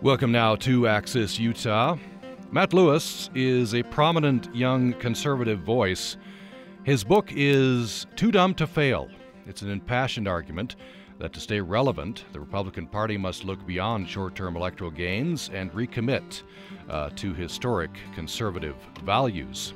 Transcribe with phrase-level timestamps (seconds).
[0.00, 1.96] Welcome now to Access Utah.
[2.52, 6.16] Matt Lewis is a prominent young conservative voice.
[6.84, 9.08] His book is Too Dumb to Fail.
[9.48, 10.76] It's an impassioned argument
[11.18, 15.72] that to stay relevant, the Republican Party must look beyond short term electoral gains and
[15.72, 16.44] recommit
[16.88, 19.74] uh, to historic conservative values.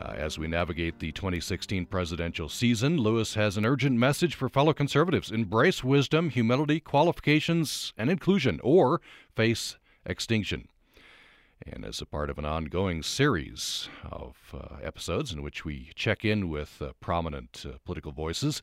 [0.00, 4.72] Uh, as we navigate the 2016 presidential season, Lewis has an urgent message for fellow
[4.72, 9.00] conservatives embrace wisdom, humility, qualifications, and inclusion, or
[9.34, 10.68] face extinction.
[11.66, 16.24] And as a part of an ongoing series of uh, episodes in which we check
[16.24, 18.62] in with uh, prominent uh, political voices,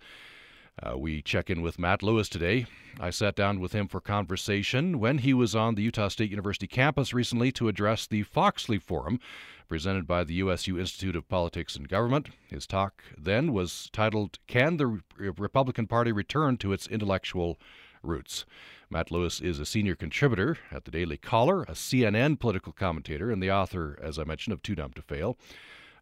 [0.83, 2.65] uh, we check in with Matt Lewis today.
[2.99, 6.67] I sat down with him for conversation when he was on the Utah State University
[6.67, 9.19] campus recently to address the Foxley Forum
[9.67, 12.29] presented by the USU Institute of Politics and Government.
[12.49, 17.59] His talk then was titled Can the Republican Party Return to Its Intellectual
[18.03, 18.45] Roots?
[18.89, 23.41] Matt Lewis is a senior contributor at the Daily Caller, a CNN political commentator, and
[23.41, 25.37] the author, as I mentioned, of Too Dumb to Fail.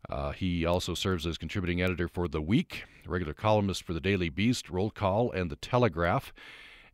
[0.09, 4.29] Uh, he also serves as contributing editor for The Week, regular columnist for The Daily
[4.29, 6.33] Beast, Roll Call, and The Telegraph,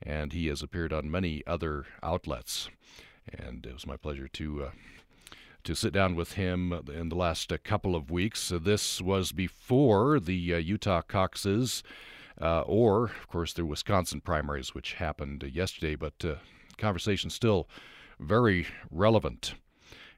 [0.02, 2.70] and he has appeared on many other outlets.
[3.32, 4.72] And it was my pleasure to uh,
[5.64, 8.52] to sit down with him in the last uh, couple of weeks.
[8.62, 11.84] This was before the uh, Utah caucuses,
[12.40, 15.96] uh, or of course the Wisconsin primaries, which happened yesterday.
[15.96, 16.24] But
[16.78, 17.68] conversation still
[18.20, 19.56] very relevant.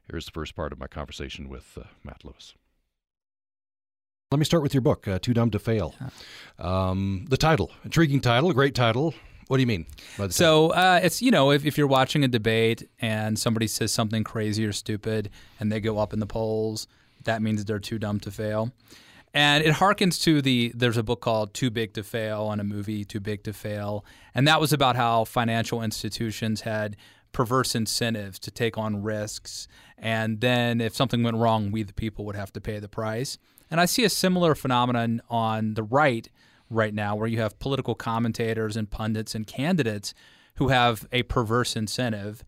[0.08, 2.54] Here's the first part of my conversation with Matt Lewis.
[4.32, 5.94] Let me start with your book, uh, Too Dumb to Fail.
[6.58, 9.12] Um, the title, intriguing title, great title.
[9.48, 9.84] What do you mean?
[10.30, 14.24] so uh, it's you know if, if you're watching a debate and somebody says something
[14.24, 15.28] crazy or stupid
[15.60, 16.88] and they go up in the polls,
[17.24, 18.72] that means they're too dumb to fail.
[19.34, 22.64] And it harkens to the there's a book called Too Big to Fail and a
[22.64, 24.02] movie Too Big to Fail,
[24.34, 26.96] and that was about how financial institutions had
[27.32, 32.24] perverse incentives to take on risks, and then if something went wrong, we the people
[32.24, 33.36] would have to pay the price.
[33.72, 36.28] And I see a similar phenomenon on the right
[36.68, 40.12] right now, where you have political commentators and pundits and candidates
[40.56, 42.44] who have a perverse incentive,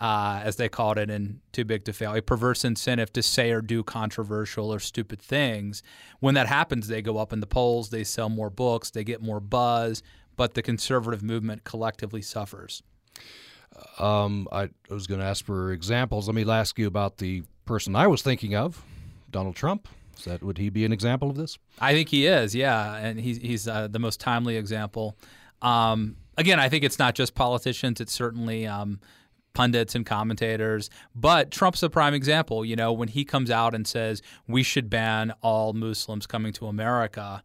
[0.00, 3.50] uh, as they called it in Too Big to Fail, a perverse incentive to say
[3.50, 5.82] or do controversial or stupid things.
[6.20, 9.20] When that happens, they go up in the polls, they sell more books, they get
[9.20, 10.00] more buzz,
[10.36, 12.84] but the conservative movement collectively suffers.
[13.98, 16.28] Um, I was going to ask for examples.
[16.28, 18.84] Let me ask you about the person I was thinking of,
[19.28, 19.88] Donald Trump.
[20.18, 21.58] Is that would he be an example of this?
[21.78, 22.54] I think he is.
[22.54, 25.16] Yeah, and he's he's uh, the most timely example.
[25.62, 29.00] Um, again, I think it's not just politicians; it's certainly um,
[29.54, 30.90] pundits and commentators.
[31.14, 32.64] But Trump's a prime example.
[32.64, 36.66] You know, when he comes out and says we should ban all Muslims coming to
[36.66, 37.42] America,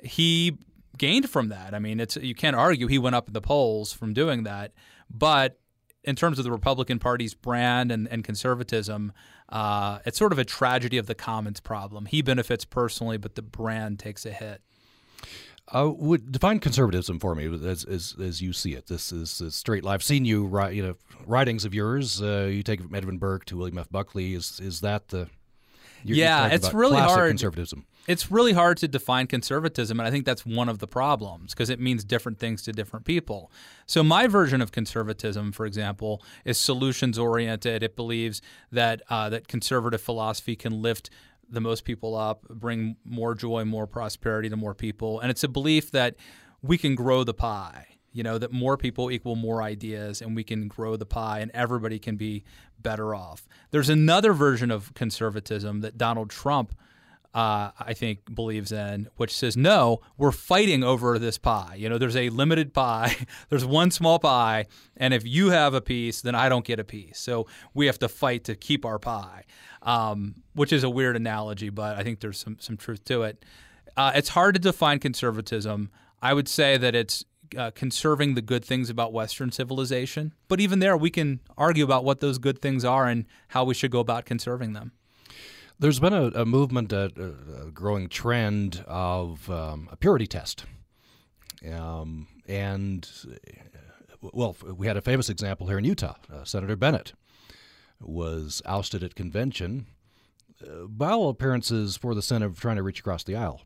[0.00, 0.58] he
[0.96, 1.74] gained from that.
[1.74, 4.72] I mean, it's you can't argue he went up in the polls from doing that.
[5.10, 5.58] But
[6.04, 9.12] in terms of the Republican Party's brand and, and conservatism,
[9.48, 12.06] uh, it's sort of a tragedy of the commons problem.
[12.06, 14.62] He benefits personally, but the brand takes a hit.
[15.68, 18.86] Uh, would define conservatism for me as, as, as you see it.
[18.86, 19.94] This is, a straight line.
[19.94, 20.94] I've seen you you know,
[21.26, 22.22] writings of yours.
[22.22, 23.90] Uh, you take from Edmund Burke to William F.
[23.90, 24.34] Buckley.
[24.34, 25.28] Is is that the?
[26.04, 27.30] Yeah, it's really hard.
[27.30, 31.52] Conservatism it's really hard to define conservatism, and I think that's one of the problems
[31.52, 33.50] because it means different things to different people.
[33.84, 37.82] So, my version of conservatism, for example, is solutions oriented.
[37.82, 41.10] It believes that uh, that conservative philosophy can lift
[41.48, 45.48] the most people up, bring more joy, more prosperity to more people, and it's a
[45.48, 46.16] belief that
[46.62, 47.95] we can grow the pie.
[48.16, 51.50] You know that more people equal more ideas, and we can grow the pie, and
[51.52, 52.44] everybody can be
[52.80, 53.46] better off.
[53.70, 56.74] There's another version of conservatism that Donald Trump
[57.36, 61.74] uh, I think, believes in, which says, no, we're fighting over this pie.
[61.76, 63.14] You know, there's a limited pie,
[63.50, 64.64] there's one small pie,
[64.96, 67.18] and if you have a piece, then I don't get a piece.
[67.18, 69.44] So we have to fight to keep our pie,
[69.82, 73.44] um, which is a weird analogy, but I think there's some, some truth to it.
[73.98, 75.90] Uh, it's hard to define conservatism.
[76.22, 77.26] I would say that it's
[77.56, 80.32] uh, conserving the good things about Western civilization.
[80.48, 83.74] But even there, we can argue about what those good things are and how we
[83.74, 84.92] should go about conserving them.
[85.78, 87.12] There's been a, a movement, a,
[87.66, 90.64] a, growing trend of um, a purity test.
[91.70, 93.08] Um, and,
[94.22, 96.14] well, we had a famous example here in Utah.
[96.32, 97.12] Uh, Senator Bennett
[98.00, 99.86] was ousted at convention
[100.62, 103.62] uh, by all appearances for the sin of trying to reach across the aisle.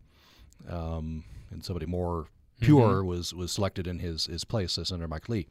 [0.69, 2.27] Um, and somebody more
[2.61, 3.07] pure mm-hmm.
[3.07, 5.49] was, was selected in his, his place, as Senator Mike Lee.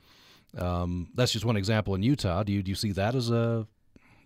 [0.57, 2.43] Um, that's just one example in Utah.
[2.43, 3.67] Do you, do you see that as a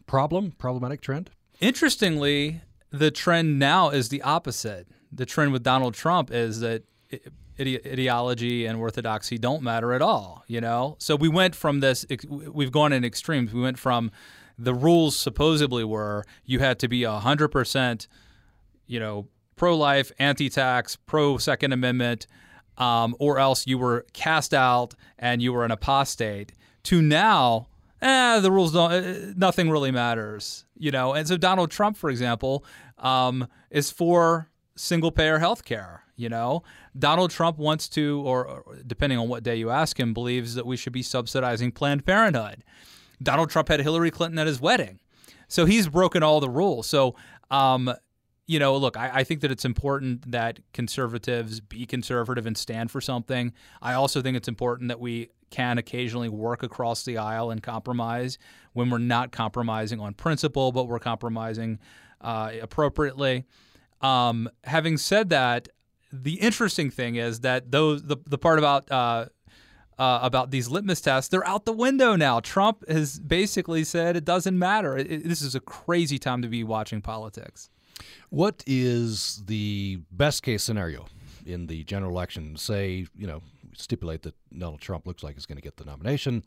[0.06, 1.32] problem, problematic trend?
[1.60, 4.88] Interestingly, the trend now is the opposite.
[5.12, 6.84] The trend with Donald Trump is that
[7.60, 10.44] ide- ideology and orthodoxy don't matter at all.
[10.48, 12.06] You know, so we went from this.
[12.30, 13.54] We've gone in extremes.
[13.54, 14.12] We went from
[14.58, 18.08] the rules supposedly were you had to be hundred percent,
[18.86, 22.28] you know, pro-life, anti-tax, pro-Second Amendment,
[22.78, 26.54] um, or else you were cast out and you were an apostate.
[26.84, 27.68] To now,
[28.02, 28.92] eh, the rules don't.
[28.92, 31.14] Uh, nothing really matters, you know.
[31.14, 32.66] And so Donald Trump, for example,
[32.98, 36.04] um, is for single-payer health care.
[36.16, 36.64] You know,
[36.98, 40.66] Donald Trump wants to, or, or depending on what day you ask him, believes that
[40.66, 42.64] we should be subsidizing Planned Parenthood.
[43.22, 45.00] Donald Trump had Hillary Clinton at his wedding.
[45.48, 46.86] So he's broken all the rules.
[46.88, 47.16] So,
[47.50, 47.94] um,
[48.46, 52.92] you know, look, I, I, think that it's important that conservatives be conservative and stand
[52.92, 53.54] for something.
[53.82, 58.38] I also think it's important that we can occasionally work across the aisle and compromise
[58.74, 61.80] when we're not compromising on principle, but we're compromising
[62.22, 63.46] uh, appropriately.
[64.02, 65.70] Um, having said that,
[66.12, 69.28] the interesting thing is that those the, the part about uh,
[69.98, 72.40] uh, about these litmus tests, they're out the window now.
[72.40, 74.98] Trump has basically said it doesn't matter.
[74.98, 77.70] It, it, this is a crazy time to be watching politics.
[78.30, 81.06] What is the best case scenario
[81.46, 82.56] in the general election?
[82.58, 83.42] Say, you know,
[83.76, 86.44] stipulate that Donald Trump looks like he's going to get the nomination,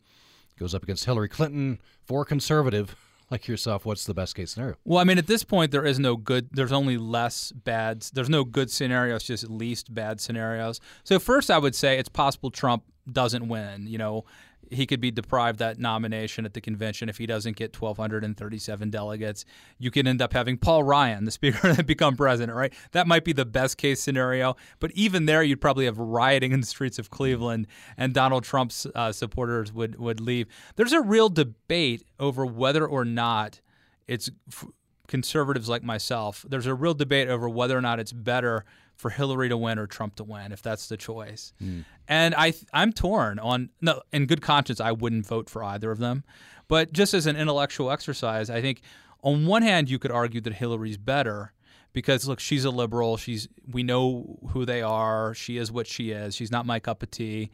[0.57, 2.95] goes up against Hillary Clinton for conservative
[3.31, 4.77] like yourself, what's the best case scenario?
[4.85, 6.49] Well, I mean, at this point, there is no good.
[6.51, 8.01] There's only less bad.
[8.13, 10.79] There's no good scenarios, just least bad scenarios.
[11.03, 13.87] So first, I would say it's possible Trump doesn't win.
[13.87, 14.25] You know,
[14.71, 19.45] he could be deprived that nomination at the convention if he doesn't get 1,237 delegates.
[19.77, 22.73] You could end up having Paul Ryan, the speaker, become president, right?
[22.91, 24.55] That might be the best case scenario.
[24.79, 27.67] But even there, you'd probably have rioting in the streets of Cleveland,
[27.97, 30.47] and Donald Trump's uh, supporters would, would leave.
[30.75, 33.61] There's a real debate over whether or not
[34.07, 34.65] it's f-
[35.07, 36.45] conservatives like myself.
[36.47, 38.65] There's a real debate over whether or not it's better
[38.97, 41.53] for Hillary to win or Trump to win, if that's the choice.
[41.61, 41.85] Mm.
[42.07, 45.99] And I I'm torn on no in good conscience I wouldn't vote for either of
[45.99, 46.23] them.
[46.67, 48.81] But just as an intellectual exercise, I think
[49.21, 51.53] on one hand you could argue that Hillary's better
[51.93, 56.11] because look, she's a liberal, she's we know who they are, she is what she
[56.11, 56.35] is.
[56.35, 57.51] She's not my cup of tea.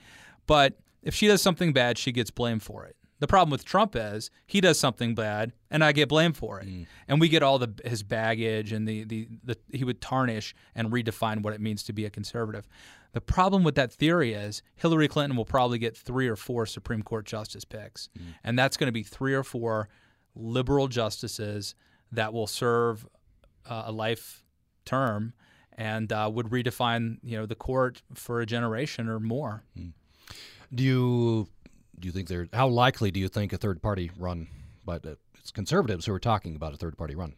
[0.48, 2.96] But if she does something bad, she gets blamed for it.
[3.24, 6.68] The problem with Trump is he does something bad and I get blamed for it.
[6.68, 6.88] Mm.
[7.08, 10.92] And we get all the his baggage and the, the, the he would tarnish and
[10.92, 12.68] redefine what it means to be a conservative.
[13.14, 17.02] The problem with that theory is Hillary Clinton will probably get three or four Supreme
[17.02, 18.10] Court justice picks.
[18.20, 18.24] Mm.
[18.44, 19.88] And that's going to be three or four
[20.36, 21.76] liberal justices
[22.12, 23.08] that will serve
[23.70, 24.44] uh, a life
[24.84, 25.32] term
[25.78, 29.64] and uh, would redefine you know the court for a generation or more.
[29.80, 29.94] Mm.
[30.76, 31.48] Do you
[32.04, 32.48] do you think there?
[32.52, 34.48] How likely do you think a third party run?
[34.86, 37.34] But uh, it's conservatives who are talking about a third party run.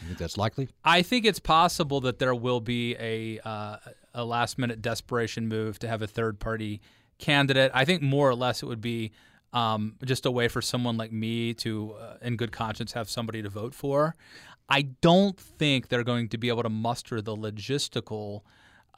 [0.00, 0.68] You think that's likely?
[0.84, 3.76] I think it's possible that there will be a uh,
[4.14, 6.80] a last minute desperation move to have a third party
[7.18, 7.70] candidate.
[7.72, 9.12] I think more or less it would be
[9.52, 13.40] um, just a way for someone like me to, uh, in good conscience, have somebody
[13.42, 14.16] to vote for.
[14.68, 18.42] I don't think they're going to be able to muster the logistical.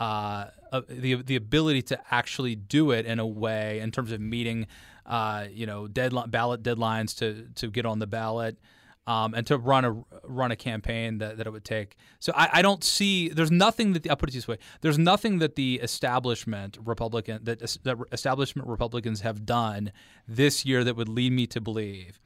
[0.01, 4.21] Uh, uh, the the ability to actually do it in a way in terms of
[4.21, 4.67] meeting
[5.07, 8.59] uh, you know, deadline ballot deadlines to to get on the ballot.
[9.07, 11.97] Um, and to run a run a campaign that, that it would take.
[12.21, 14.99] So I, I don't see there's nothing that the, I'll put it this way there's
[14.99, 19.91] nothing that the establishment Republican that, that establishment Republicans have done
[20.29, 22.21] this year that would lead me to believe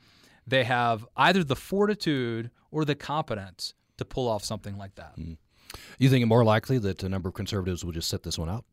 [0.47, 5.17] they have either the fortitude or the competence to pull off something like that.
[5.17, 5.39] Mm.
[5.99, 8.49] You think it more likely that a number of conservatives will just sit this one
[8.49, 8.65] out?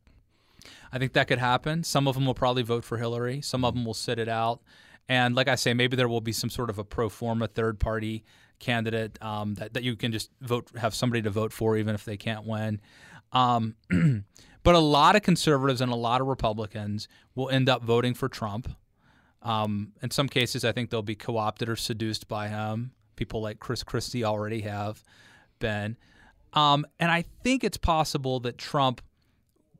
[0.92, 1.84] I think that could happen.
[1.84, 3.40] Some of them will probably vote for Hillary.
[3.40, 4.60] Some of them will sit it out.
[5.08, 7.80] And like I say, maybe there will be some sort of a pro forma third
[7.80, 8.24] party
[8.58, 12.04] candidate um, that, that you can just vote, have somebody to vote for, even if
[12.04, 12.80] they can't win.
[13.32, 13.74] Um,
[14.62, 18.28] but a lot of conservatives and a lot of Republicans will end up voting for
[18.28, 18.74] Trump.
[19.42, 22.92] Um, in some cases, I think they'll be co opted or seduced by him.
[23.16, 25.02] People like Chris Christie already have
[25.58, 25.96] been.
[26.52, 29.00] Um, and I think it's possible that Trump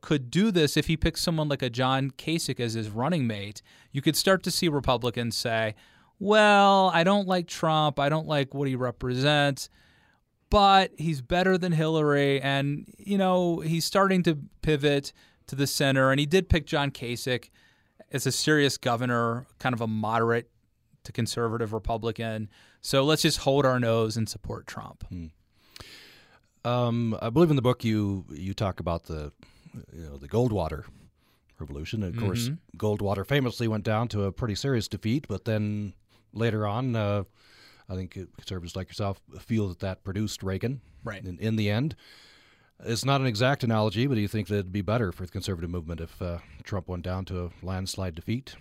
[0.01, 3.61] could do this if he picks someone like a John Kasich as his running mate.
[3.91, 5.75] You could start to see Republicans say,
[6.19, 7.99] well, I don't like Trump.
[7.99, 9.69] I don't like what he represents,
[10.49, 12.41] but he's better than Hillary.
[12.41, 15.13] And, you know, he's starting to pivot
[15.47, 16.11] to the center.
[16.11, 17.49] And he did pick John Kasich
[18.11, 20.49] as a serious governor, kind of a moderate
[21.03, 22.49] to conservative Republican.
[22.81, 25.05] So let's just hold our nose and support Trump.
[25.07, 25.27] Hmm.
[26.65, 29.31] Um, I believe in the book you you talk about the
[29.91, 30.85] you know the Goldwater
[31.59, 32.03] revolution.
[32.03, 32.25] Of mm-hmm.
[32.25, 35.93] course, Goldwater famously went down to a pretty serious defeat, but then
[36.33, 37.23] later on, uh,
[37.89, 40.81] I think conservatives like yourself feel that that produced Reagan.
[41.03, 41.23] Right.
[41.23, 41.95] In, in the end,
[42.85, 45.31] It's not an exact analogy, but do you think that it'd be better for the
[45.31, 48.55] conservative movement if uh, Trump went down to a landslide defeat?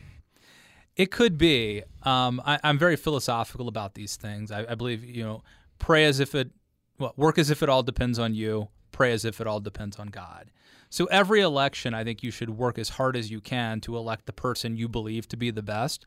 [0.97, 1.83] It could be.
[2.03, 4.51] Um, I, am very philosophical about these things.
[4.51, 5.43] I, I, believe, you know,
[5.79, 6.51] pray as if it,
[6.99, 9.99] well, work as if it all depends on you, pray as if it all depends
[9.99, 10.51] on God.
[10.91, 14.27] So every election, I think you should work as hard as you can to elect
[14.27, 16.05] the person you believe to be the best.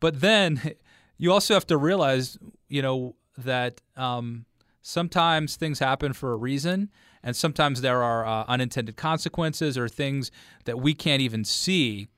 [0.00, 0.74] But then
[1.18, 4.44] you also have to realize, you know, that um,
[4.82, 6.90] sometimes things happen for a reason,
[7.22, 10.30] and sometimes there are uh, unintended consequences or things
[10.64, 12.08] that we can't even see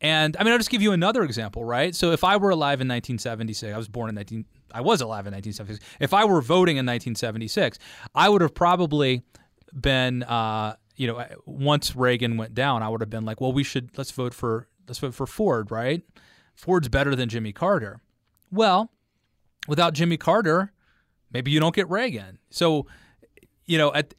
[0.00, 1.94] and I mean, I'll just give you another example, right?
[1.94, 4.44] So if I were alive in 1976, I was born in 19,
[4.76, 5.96] I was alive in 1976.
[6.00, 7.78] If I were voting in 1976,
[8.14, 9.22] I would have probably
[9.72, 13.62] been, uh, you know, once Reagan went down, I would have been like, well, we
[13.62, 16.02] should let's vote for let's vote for Ford, right?
[16.54, 18.00] Ford's better than Jimmy Carter.
[18.50, 18.90] Well,
[19.66, 20.72] without Jimmy Carter,
[21.32, 22.38] maybe you don't get Reagan.
[22.50, 22.86] So,
[23.64, 24.14] you know, at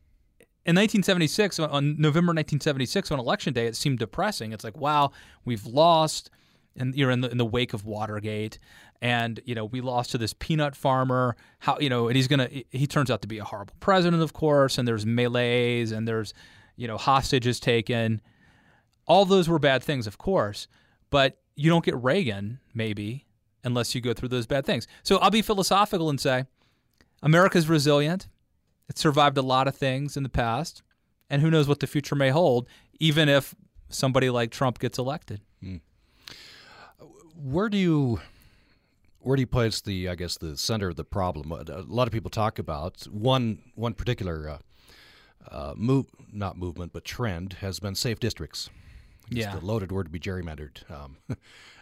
[0.65, 4.53] in 1976, on November 1976, on election day, it seemed depressing.
[4.53, 5.11] It's like, wow,
[5.45, 6.29] we've lost,
[6.75, 8.57] and you're in the in the wake of Watergate,
[9.01, 11.35] and you know we lost to this peanut farmer.
[11.59, 14.33] How you know, and he's gonna he turns out to be a horrible president, of
[14.33, 14.77] course.
[14.77, 16.33] And there's melees, and there's
[16.75, 18.21] you know hostages taken.
[19.07, 20.67] All those were bad things, of course,
[21.09, 23.25] but you don't get Reagan maybe
[23.63, 24.87] unless you go through those bad things.
[25.03, 26.45] So I'll be philosophical and say,
[27.21, 28.27] America's resilient.
[28.89, 30.81] It survived a lot of things in the past,
[31.29, 33.53] and who knows what the future may hold, even if
[33.89, 35.41] somebody like Trump gets elected.
[35.63, 35.81] Mm.
[37.35, 38.21] Where do you
[39.27, 41.51] where do you place the I guess the center of the problem?
[41.51, 44.57] A lot of people talk about one one particular uh,
[45.53, 48.69] uh, move not movement but trend has been safe districts.
[49.29, 49.53] It's yeah.
[49.53, 50.89] the loaded word to be gerrymandered.
[50.89, 51.17] Um,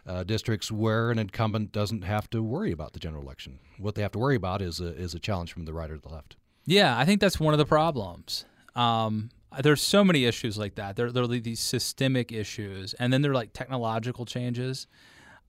[0.07, 3.59] uh, districts where an incumbent doesn't have to worry about the general election.
[3.77, 5.99] What they have to worry about is a, is a challenge from the right or
[5.99, 6.37] the left.
[6.65, 8.45] Yeah, I think that's one of the problems.
[8.75, 9.29] Um,
[9.61, 10.95] there's so many issues like that.
[10.95, 14.87] There, there are these systemic issues, and then there are like technological changes.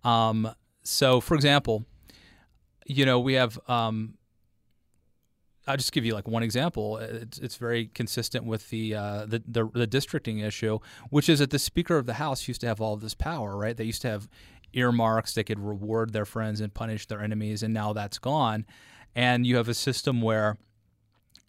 [0.05, 0.55] Um,
[0.87, 1.85] so, for example,
[2.87, 3.59] you know, we have.
[3.69, 4.14] Um,
[5.69, 6.99] I'll just give you like one example.
[6.99, 10.78] It's, it's very consistent with the, uh, the, the the districting issue,
[11.11, 13.57] which is that the Speaker of the House used to have all of this power,
[13.57, 13.76] right?
[13.76, 14.28] They used to have
[14.75, 18.64] earmarks; they could reward their friends and punish their enemies, and now that's gone.
[19.14, 20.57] And you have a system where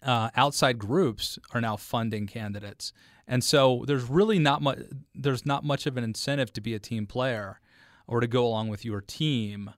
[0.02, 2.92] uh, outside groups are now funding candidates,
[3.28, 4.80] and so there's really not much.
[5.14, 7.60] There's not much of an incentive to be a team player
[8.08, 9.70] or to go along with your team.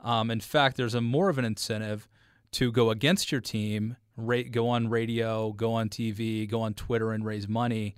[0.00, 2.08] Um, in fact, there's a more of an incentive
[2.52, 3.96] to go against your team,
[4.50, 7.94] go on radio, go on TV, go on Twitter, and raise money.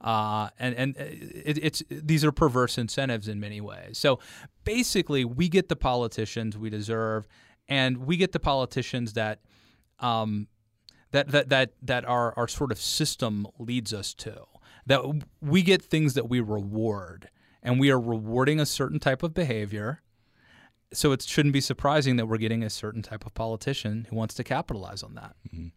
[0.00, 3.96] Uh, and and it, it's these are perverse incentives in many ways.
[3.96, 4.20] So
[4.64, 7.26] basically, we get the politicians we deserve,
[7.68, 9.40] and we get the politicians that
[10.00, 10.48] um,
[11.12, 14.44] that that that that our our sort of system leads us to.
[14.86, 15.00] That
[15.40, 17.30] we get things that we reward,
[17.64, 20.02] and we are rewarding a certain type of behavior.
[20.92, 24.34] So it shouldn't be surprising that we're getting a certain type of politician who wants
[24.34, 25.34] to capitalize on that.
[25.48, 25.68] Mm-hmm.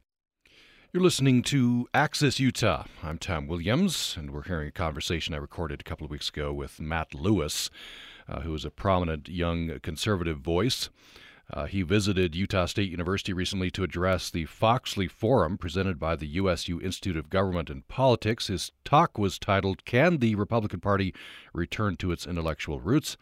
[0.93, 2.85] You're listening to Access Utah.
[3.03, 6.53] I'm Tom Williams, and we're hearing a conversation I recorded a couple of weeks ago
[6.53, 7.69] with Matt Lewis,
[8.27, 10.89] uh, who is a prominent young conservative voice.
[11.49, 16.27] Uh, he visited Utah State University recently to address the Foxley Forum presented by the
[16.27, 18.47] USU Institute of Government and Politics.
[18.47, 21.13] His talk was titled, Can the Republican Party
[21.53, 23.15] Return to Its Intellectual Roots?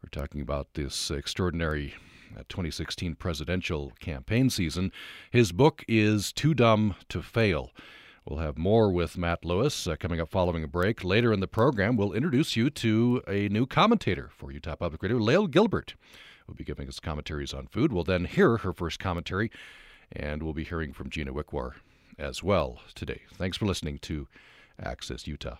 [0.00, 1.94] We're talking about this extraordinary
[2.36, 4.92] uh, 2016 presidential campaign season.
[5.32, 7.72] His book is Too Dumb to Fail.
[8.24, 11.02] We'll have more with Matt Lewis uh, coming up following a break.
[11.02, 15.18] Later in the program, we'll introduce you to a new commentator for Utah Public Radio,
[15.18, 15.94] Lael Gilbert
[16.46, 17.92] will be giving us commentaries on food.
[17.92, 19.50] We'll then hear her first commentary,
[20.12, 21.72] and we'll be hearing from Gina Wickwar
[22.18, 23.22] as well today.
[23.34, 24.28] Thanks for listening to
[24.82, 25.56] Access Utah.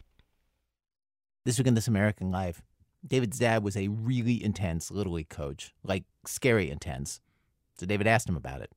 [1.44, 2.62] This week in This American Life,
[3.06, 7.20] David's dad was a really intense Little League coach, like scary intense.
[7.78, 8.70] So David asked him about it.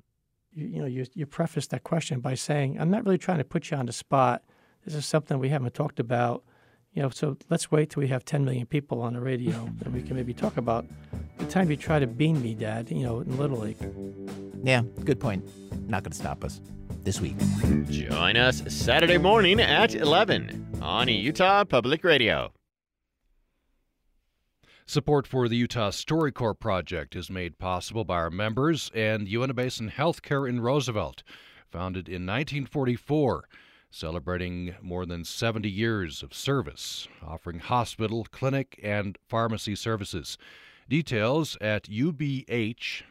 [0.54, 3.44] You, you know, you, you prefaced that question by saying, I'm not really trying to
[3.44, 4.44] put you on the spot.
[4.86, 6.44] This is something we haven't talked about.
[6.94, 9.92] You know, so let's wait till we have 10 million people on the radio that
[9.92, 10.86] we can maybe talk about
[11.40, 13.78] the time you try to bean me, Dad, you know, in Little League.
[14.64, 15.44] Yeah, good point.
[15.90, 16.62] Not going to stop us
[17.04, 17.38] this week.
[17.90, 22.52] Join us Saturday morning at 11 on Utah Public Radio.
[24.86, 29.92] Support for the Utah StoryCorps project is made possible by our members and Uinta Basin
[29.96, 31.24] Healthcare in Roosevelt,
[31.70, 33.46] founded in 1944
[33.92, 40.38] celebrating more than 70 years of service, offering hospital, clinic, and pharmacy services.
[40.90, 43.04] Details at ubh.org.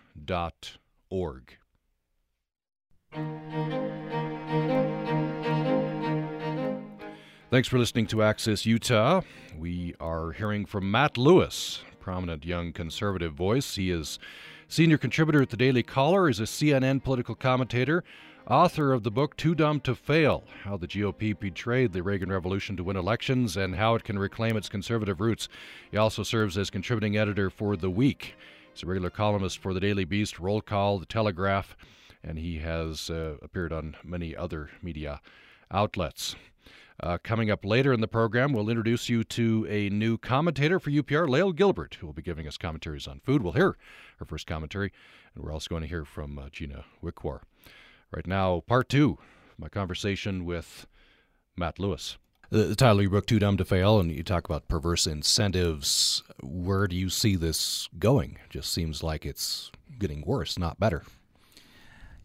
[7.51, 9.21] Thanks for listening to Access Utah.
[9.57, 13.77] We are hearing from Matt Lewis, prominent young conservative voice.
[13.77, 14.19] He is
[14.67, 18.03] senior contributor at the Daily Caller, is a CNN political commentator,
[18.49, 22.77] author of the book Too Dumb to Fail How the GOP Betrayed the Reagan Revolution
[22.79, 25.49] to Win Elections and How It Can Reclaim Its Conservative Roots.
[25.91, 28.37] He also serves as contributing editor for The Week.
[28.73, 31.77] He's a regular columnist for the Daily Beast, Roll Call, The Telegraph,
[32.25, 35.21] and he has uh, appeared on many other media
[35.71, 36.35] outlets.
[37.01, 40.91] Uh, coming up later in the program, we'll introduce you to a new commentator for
[40.91, 43.43] UPR, Lael Gilbert, who will be giving us commentaries on food.
[43.43, 43.77] We'll hear
[44.19, 44.93] her first commentary,
[45.35, 47.43] and we're also going to hear from uh, Gina Wickwar.
[48.11, 49.19] Right now, part two,
[49.59, 50.87] my conversation with
[51.57, 52.17] Matt Lewis.
[52.51, 55.07] Uh, the title of your book, Too Dumb to Fail, and you talk about perverse
[55.07, 56.23] incentives.
[56.43, 58.39] Where do you see this going?
[58.49, 61.03] Just seems like it's getting worse, not better.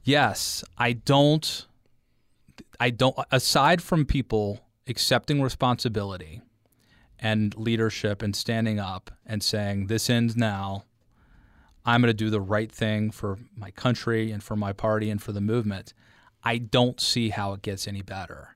[0.03, 1.67] Yes, I don't.
[2.79, 3.17] I don't.
[3.31, 6.41] Aside from people accepting responsibility
[7.19, 10.85] and leadership and standing up and saying, "This ends now,"
[11.85, 15.21] I'm going to do the right thing for my country and for my party and
[15.21, 15.93] for the movement.
[16.43, 18.55] I don't see how it gets any better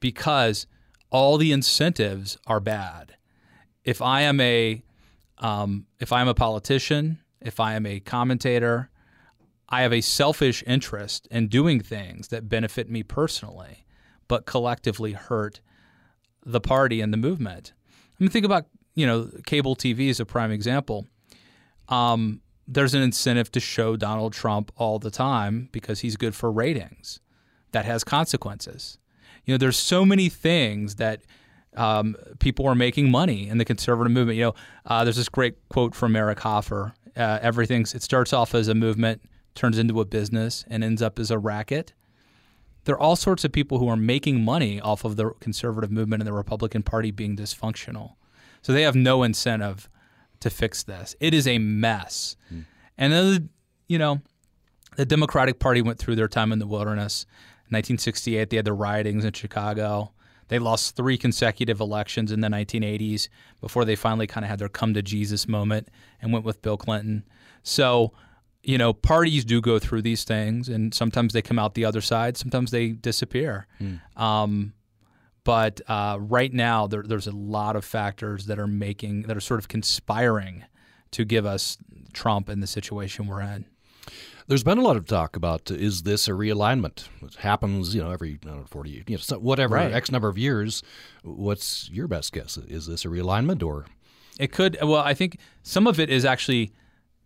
[0.00, 0.66] because
[1.10, 3.16] all the incentives are bad.
[3.84, 4.82] If I am a
[5.38, 8.90] um, if I am a politician, if I am a commentator,
[9.68, 13.84] I have a selfish interest in doing things that benefit me personally,
[14.28, 15.60] but collectively hurt
[16.44, 17.72] the party and the movement.
[18.18, 21.06] I mean, think about you know cable TV is a prime example.
[21.88, 26.50] Um, there's an incentive to show Donald Trump all the time because he's good for
[26.50, 27.20] ratings.
[27.72, 28.98] That has consequences.
[29.44, 31.22] You know, there's so many things that
[31.76, 34.38] um, people are making money in the conservative movement.
[34.38, 34.54] You know,
[34.86, 36.94] uh, there's this great quote from Eric Hoffer.
[37.16, 39.22] Uh, everything's it starts off as a movement,
[39.54, 41.92] turns into a business, and ends up as a racket.
[42.84, 46.22] There are all sorts of people who are making money off of the conservative movement
[46.22, 48.14] and the Republican Party being dysfunctional.
[48.62, 49.88] So they have no incentive
[50.40, 51.16] to fix this.
[51.20, 52.36] It is a mess.
[52.52, 52.64] Mm.
[52.98, 53.48] And then, the,
[53.88, 54.20] you know,
[54.96, 57.24] the Democratic Party went through their time in the wilderness.
[57.68, 60.12] In 1968, they had the riotings in Chicago.
[60.48, 63.28] They lost three consecutive elections in the 1980s
[63.60, 65.88] before they finally kind of had their come to Jesus moment
[66.20, 67.24] and went with Bill Clinton.
[67.62, 68.12] So,
[68.62, 72.00] you know, parties do go through these things, and sometimes they come out the other
[72.00, 73.66] side, sometimes they disappear.
[73.80, 74.00] Mm.
[74.20, 74.72] Um,
[75.46, 79.40] but uh, right now, there, there's a lot of factors that are making that are
[79.40, 80.64] sort of conspiring
[81.12, 81.78] to give us
[82.12, 83.64] Trump in the situation we're in.
[84.48, 87.08] There's been a lot of talk about is this a realignment?
[87.22, 89.92] It happens, you know, every know, 40, you know, whatever right.
[89.92, 90.82] X number of years.
[91.22, 92.56] What's your best guess?
[92.56, 93.86] Is this a realignment or?
[94.40, 94.76] It could.
[94.82, 96.72] Well, I think some of it is actually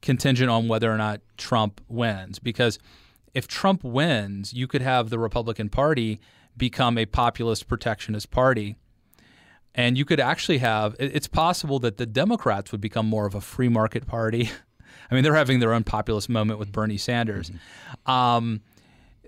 [0.02, 2.78] contingent on whether or not Trump wins, because
[3.32, 6.20] if Trump wins, you could have the Republican Party
[6.60, 8.76] become a populist protectionist party.
[9.74, 13.40] And you could actually have, it's possible that the Democrats would become more of a
[13.40, 14.50] free market party.
[15.10, 17.50] I mean, they're having their own populist moment with Bernie Sanders.
[17.50, 18.10] Mm-hmm.
[18.10, 18.60] Um,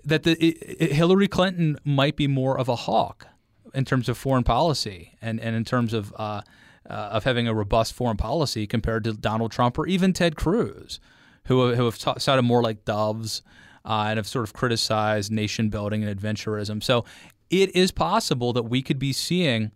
[0.05, 3.27] that the, it, it, Hillary Clinton might be more of a hawk
[3.73, 6.41] in terms of foreign policy and, and in terms of, uh,
[6.89, 10.99] uh, of having a robust foreign policy compared to Donald Trump or even Ted Cruz,
[11.45, 13.41] who, who have t- sounded more like doves
[13.85, 16.81] uh, and have sort of criticized nation building and adventurism.
[16.83, 17.05] So
[17.49, 19.71] it is possible that we could be seeing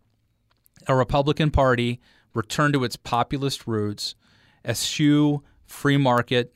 [0.88, 2.00] a Republican Party
[2.34, 4.15] return to its populist roots,
[4.63, 6.54] eschew free market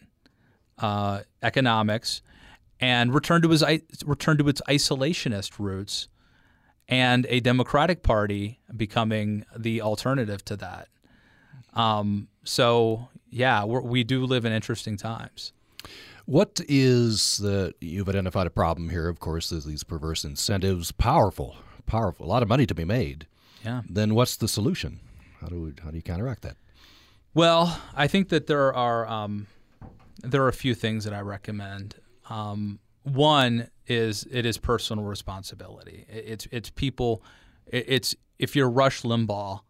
[0.80, 2.22] uh, economics,
[2.80, 6.08] and return to its return to its isolationist roots,
[6.88, 10.88] and a Democratic Party becoming the alternative to that.
[11.74, 15.54] Um, so yeah, we do live in interesting times.
[16.26, 21.58] What is the, you've identified a problem here, of course, there's these perverse incentives, powerful,
[21.86, 23.28] powerful, a lot of money to be made.
[23.64, 23.82] Yeah.
[23.90, 25.00] Then what's the solution?
[25.40, 26.58] How do we, how do you counteract that?
[27.34, 29.48] Well, I think that there are um,
[30.22, 31.96] there are a few things that I recommend.
[32.30, 36.06] Um, one is it is personal responsibility.
[36.10, 37.24] It's it's people.
[37.66, 39.62] It's if you're Rush Limbaugh,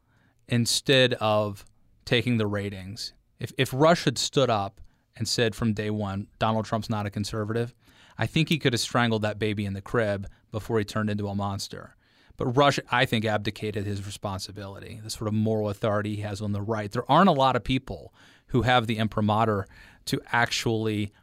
[0.47, 1.65] instead of
[2.03, 4.81] taking the ratings, if if Rush had stood up
[5.21, 7.75] and said from day one, Donald Trump's not a conservative,
[8.17, 11.27] I think he could have strangled that baby in the crib before he turned into
[11.27, 11.95] a monster.
[12.37, 16.53] But Rush, I think, abdicated his responsibility, the sort of moral authority he has on
[16.53, 16.91] the right.
[16.91, 18.15] There aren't a lot of people
[18.47, 19.67] who have the imprimatur
[20.05, 21.13] to actually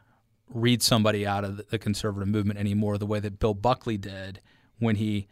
[0.47, 4.39] read somebody out of the conservative movement anymore the way that Bill Buckley did
[4.77, 5.27] when he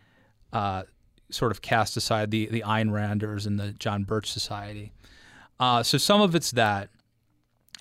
[0.52, 0.84] uh,
[1.32, 4.92] sort of cast aside the, the Ayn Randers and the John Birch Society.
[5.58, 6.90] Uh, so some of it's that.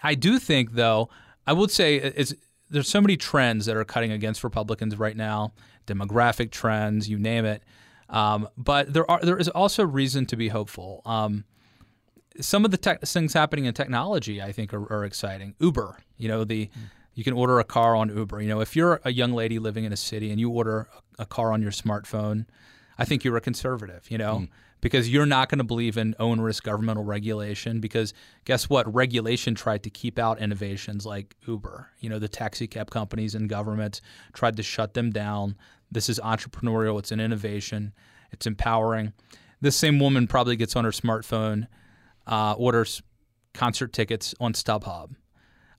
[0.03, 1.09] I do think, though,
[1.47, 2.35] I would say it's,
[2.71, 5.53] there's so many trends that are cutting against Republicans right now,
[5.87, 7.63] demographic trends, you name it.
[8.09, 11.03] Um, but there are there is also reason to be hopeful.
[11.05, 11.45] Um,
[12.41, 15.55] some of the tech, things happening in technology, I think, are, are exciting.
[15.59, 16.71] Uber, you know, the
[17.15, 18.43] you can order a car on Uber.
[18.43, 21.27] You know, if you're a young lady living in a city and you order a
[21.27, 22.47] car on your smartphone,
[22.99, 24.11] I think you're a conservative.
[24.11, 24.47] You know.
[24.81, 27.81] Because you're not going to believe in onerous governmental regulation.
[27.81, 28.13] Because
[28.45, 28.93] guess what?
[28.93, 31.89] Regulation tried to keep out innovations like Uber.
[32.01, 34.01] You know, the taxi cab companies and government
[34.33, 35.57] tried to shut them down.
[35.91, 36.99] This is entrepreneurial.
[36.99, 37.93] It's an innovation.
[38.33, 39.13] It's empowering.
[39.61, 41.67] This same woman probably gets on her smartphone,
[42.27, 43.03] uh, orders
[43.55, 45.17] concert tickets on StubHub.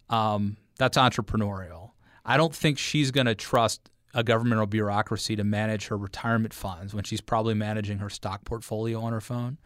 [0.10, 1.92] Um, that's entrepreneurial.
[2.26, 6.92] I don't think she's going to trust a governmental bureaucracy to manage her retirement funds
[6.92, 9.60] when she's probably managing her stock portfolio on her phone.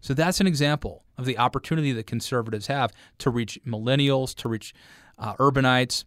[0.00, 4.72] So that's an example of the opportunity that conservatives have to reach millennials, to reach
[5.18, 6.04] uh, urbanites.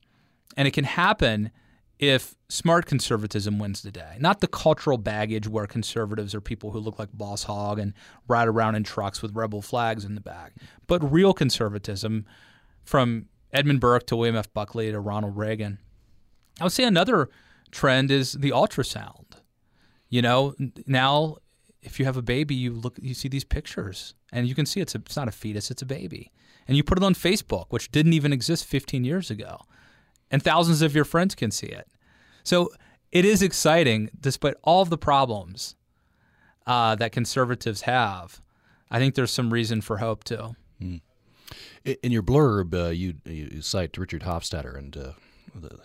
[0.56, 1.52] And it can happen
[2.00, 4.16] if smart conservatism wins the day.
[4.18, 7.94] Not the cultural baggage where conservatives are people who look like Boss Hogg and
[8.30, 10.54] ride around in trucks with rebel flags in the back,
[10.88, 12.26] but real conservatism
[12.86, 14.54] from Edmund Burke to William F.
[14.54, 15.80] Buckley to Ronald Reagan.
[16.62, 17.30] I would say another
[17.72, 19.26] trend is the ultrasound.
[20.10, 20.56] You know,
[20.88, 21.38] now
[21.82, 24.82] if you have a baby, you look, you see these pictures, and you can see
[24.82, 26.32] it's a, it's not a fetus, it's a baby,
[26.68, 29.62] and you put it on Facebook, which didn't even exist 15 years ago,
[30.30, 31.88] and thousands of your friends can see it.
[32.44, 32.72] So
[33.12, 35.76] it is exciting, despite all of the problems
[36.68, 38.42] uh, that conservatives have.
[38.92, 40.56] I think there's some reason for hope too.
[40.82, 41.02] Mm.
[42.04, 45.12] In your blurb, uh, you, you cite Richard Hofstadter and uh,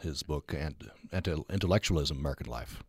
[0.03, 0.75] his book and
[1.13, 2.83] "Intellectualism, American Life."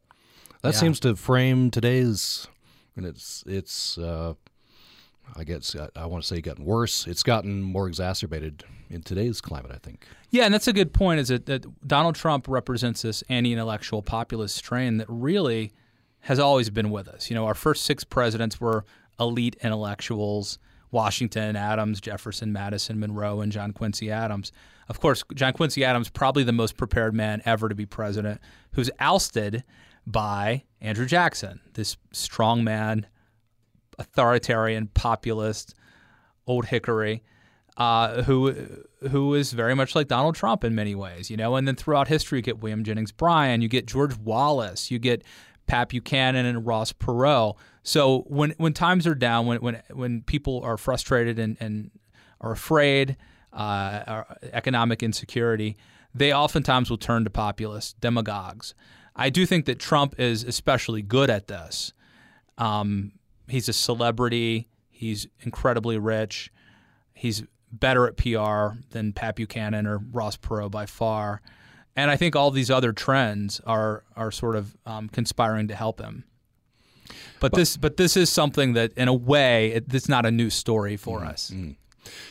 [0.61, 0.79] That yeah.
[0.79, 2.47] seems to frame today's,
[2.95, 3.97] and it's it's.
[3.97, 4.33] Uh,
[5.35, 7.07] I guess I, I want to say gotten worse.
[7.07, 9.71] It's gotten more exacerbated in today's climate.
[9.73, 10.05] I think.
[10.29, 11.19] Yeah, and that's a good point.
[11.19, 15.71] Is that, that Donald Trump represents this anti-intellectual populist strain that really
[16.21, 17.29] has always been with us.
[17.29, 18.85] You know, our first six presidents were
[19.19, 20.59] elite intellectuals
[20.95, 24.51] Washington, Adams, Jefferson, Madison, Monroe, and John Quincy Adams.
[24.87, 28.39] Of course, John Quincy Adams, probably the most prepared man ever to be president,
[28.73, 29.63] who's ousted
[30.05, 33.07] by Andrew Jackson, this strong man,
[33.97, 35.73] authoritarian, populist,
[36.45, 37.23] old hickory,
[37.77, 38.53] uh, who
[39.09, 41.55] who is very much like Donald Trump in many ways, you know.
[41.55, 45.23] And then throughout history, you get William Jennings Bryan, you get George Wallace, you get
[45.67, 47.55] Pat Buchanan and Ross Perot.
[47.83, 51.91] So when when times are down, when when when people are frustrated and, and
[52.39, 53.17] are afraid,
[53.55, 55.77] uh, economic insecurity,
[56.13, 58.73] they oftentimes will turn to populists, demagogues.
[59.15, 61.93] I do think that Trump is especially good at this.
[62.57, 63.13] Um,
[63.47, 64.67] he's a celebrity.
[64.89, 66.51] He's incredibly rich.
[67.13, 71.41] He's better at PR than Pat Buchanan or Ross Perot by far.
[71.95, 76.01] And I think all these other trends are are sort of um, conspiring to help
[76.01, 76.25] him.
[77.39, 80.31] But, but, this but this is something that, in a way, it, it's not a
[80.31, 81.51] new story for mm, us.
[81.53, 81.75] Mm.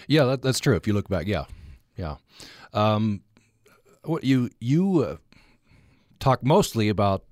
[0.08, 0.76] Yeah, that, that's true.
[0.76, 1.44] If you look back, yeah,
[1.96, 2.16] yeah.
[2.72, 3.22] Um,
[4.04, 5.16] what you you uh,
[6.18, 7.24] talk mostly about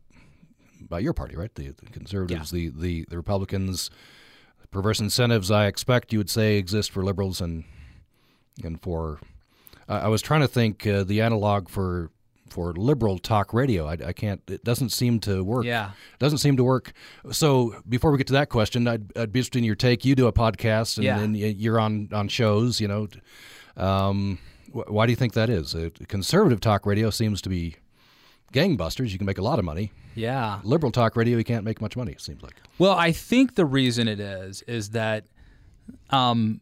[0.85, 1.55] about your party, right?
[1.55, 2.71] The, the conservatives, yeah.
[2.71, 3.91] the, the the Republicans.
[4.71, 7.65] Perverse incentives, I expect you would say, exist for liberals and
[8.65, 9.21] and for.
[9.87, 12.11] Uh, I was trying to think uh, the analog for
[12.53, 13.87] for liberal talk radio.
[13.87, 14.41] I, I, can't.
[14.49, 15.65] It doesn't seem to work.
[15.65, 16.93] Yeah, it doesn't seem to work.
[17.31, 20.05] So before we get to that question, I'd, I'd be interested in your take.
[20.05, 21.19] You do a podcast, and, yeah.
[21.19, 22.81] and you're on on shows.
[22.81, 23.09] You know,
[23.77, 24.39] um,
[24.73, 25.75] wh- why do you think that is?
[25.75, 27.77] Uh, conservative talk radio seems to be
[28.53, 29.11] gangbusters.
[29.11, 29.93] You can make a lot of money.
[30.15, 30.61] Yeah.
[30.63, 32.13] Liberal talk radio, you can't make much money.
[32.13, 32.55] It seems like.
[32.79, 35.25] Well, I think the reason it is is that.
[36.11, 36.61] Um,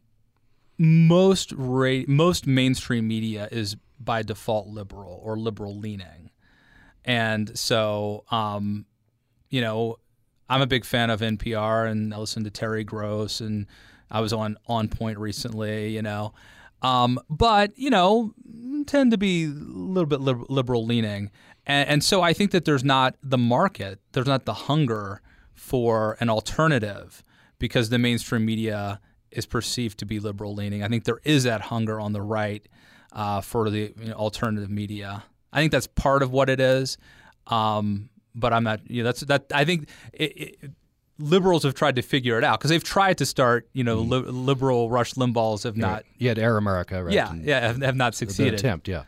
[0.81, 6.31] most ra- most mainstream media is by default liberal or liberal leaning.
[7.05, 8.85] And so, um,
[9.49, 9.97] you know,
[10.49, 13.67] I'm a big fan of NPR and I listen to Terry Gross and
[14.09, 16.33] I was on On Point recently, you know.
[16.81, 18.33] Um, but, you know,
[18.87, 21.31] tend to be a little bit liberal leaning.
[21.65, 25.21] And, and so I think that there's not the market, there's not the hunger
[25.53, 27.23] for an alternative
[27.59, 30.83] because the mainstream media is perceived to be liberal leaning.
[30.83, 32.67] I think there is that hunger on the right
[33.11, 35.23] uh, for the you know, alternative media.
[35.53, 36.97] I think that's part of what it is.
[37.47, 38.89] Um, but I'm not.
[38.89, 39.45] You know, that's that.
[39.53, 40.71] I think it, it,
[41.19, 43.67] liberals have tried to figure it out because they've tried to start.
[43.73, 44.09] You know, mm.
[44.09, 46.05] li- liberal Rush Limbaughs have not.
[46.17, 47.13] Yeah, Air America, right?
[47.13, 48.53] Yeah, and yeah, have, have, not succeeded.
[48.53, 49.03] The attempt, yeah.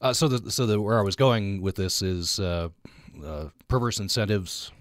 [0.00, 2.68] Uh, so, the, so the, where I was going with this is uh,
[3.24, 4.72] uh, perverse incentives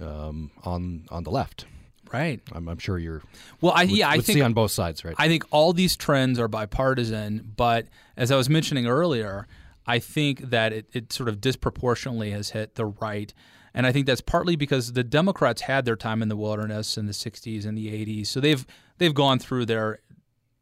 [0.00, 1.66] um, on on the left.
[2.12, 2.40] Right.
[2.52, 3.22] I'm, I'm sure you're.
[3.60, 5.14] Well, I would, yeah, I think see on both sides, right?
[5.18, 9.46] I think all these trends are bipartisan, but as I was mentioning earlier,
[9.86, 13.32] I think that it, it sort of disproportionately has hit the right,
[13.74, 17.06] And I think that's partly because the Democrats had their time in the wilderness in
[17.06, 18.26] the 60s and the 80s.
[18.26, 18.66] So they've
[18.98, 19.98] they've gone through their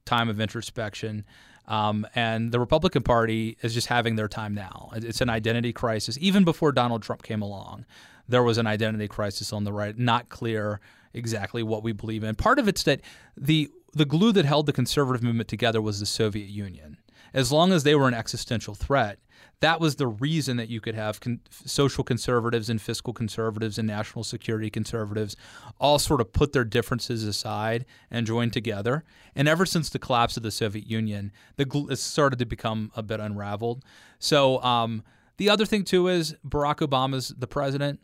[0.05, 1.25] time of introspection.
[1.67, 4.91] Um, and the Republican Party is just having their time now.
[4.95, 6.19] It's an identity crisis.
[6.21, 7.85] Even before Donald Trump came along,
[8.29, 10.81] there was an identity crisis on the right, not clear
[11.13, 12.35] exactly what we believe in.
[12.35, 13.01] Part of it's that
[13.37, 16.99] the the glue that held the conservative movement together was the Soviet Union.
[17.35, 19.19] As long as they were an existential threat,
[19.61, 23.87] that was the reason that you could have con- social conservatives and fiscal conservatives and
[23.87, 25.37] national security conservatives
[25.79, 29.05] all sort of put their differences aside and join together.
[29.35, 32.91] And ever since the collapse of the Soviet Union, the gl- it started to become
[32.97, 33.85] a bit unraveled.
[34.19, 35.03] So um,
[35.37, 38.01] the other thing too is Barack Obama's the president.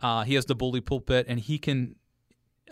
[0.00, 1.94] Uh, he has the bully pulpit, and he can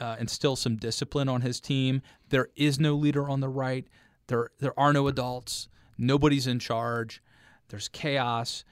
[0.00, 2.02] uh, instill some discipline on his team.
[2.28, 3.86] There is no leader on the right.
[4.28, 5.68] There there are no adults.
[5.96, 7.22] Nobody's in charge.
[7.68, 8.64] There's chaos.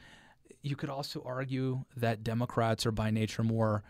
[0.63, 3.83] You could also argue that Democrats are by nature more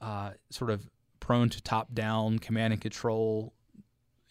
[0.00, 0.88] uh, sort of
[1.20, 3.54] prone to top down command and control,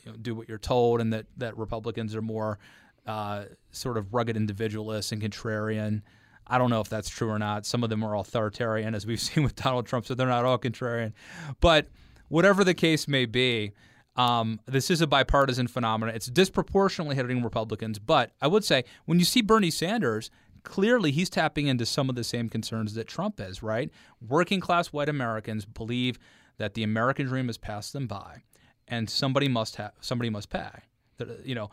[0.03, 2.59] you know, do what you're told, and that, that Republicans are more
[3.07, 6.01] uh, sort of rugged individualists and contrarian.
[6.45, 7.65] I don't know if that's true or not.
[7.65, 10.59] Some of them are authoritarian, as we've seen with Donald Trump, so they're not all
[10.59, 11.13] contrarian.
[11.59, 11.87] But
[12.33, 13.71] whatever the case may be,
[14.15, 16.15] um, this is a bipartisan phenomenon.
[16.15, 20.31] It's disproportionately hitting Republicans, but I would say when you see Bernie Sanders,
[20.63, 23.61] clearly he's tapping into some of the same concerns that Trump is.
[23.61, 23.91] Right,
[24.27, 26.17] working class white Americans believe
[26.57, 28.41] that the American dream has passed them by,
[28.87, 30.71] and somebody must have somebody must pay.
[31.17, 31.69] That you know,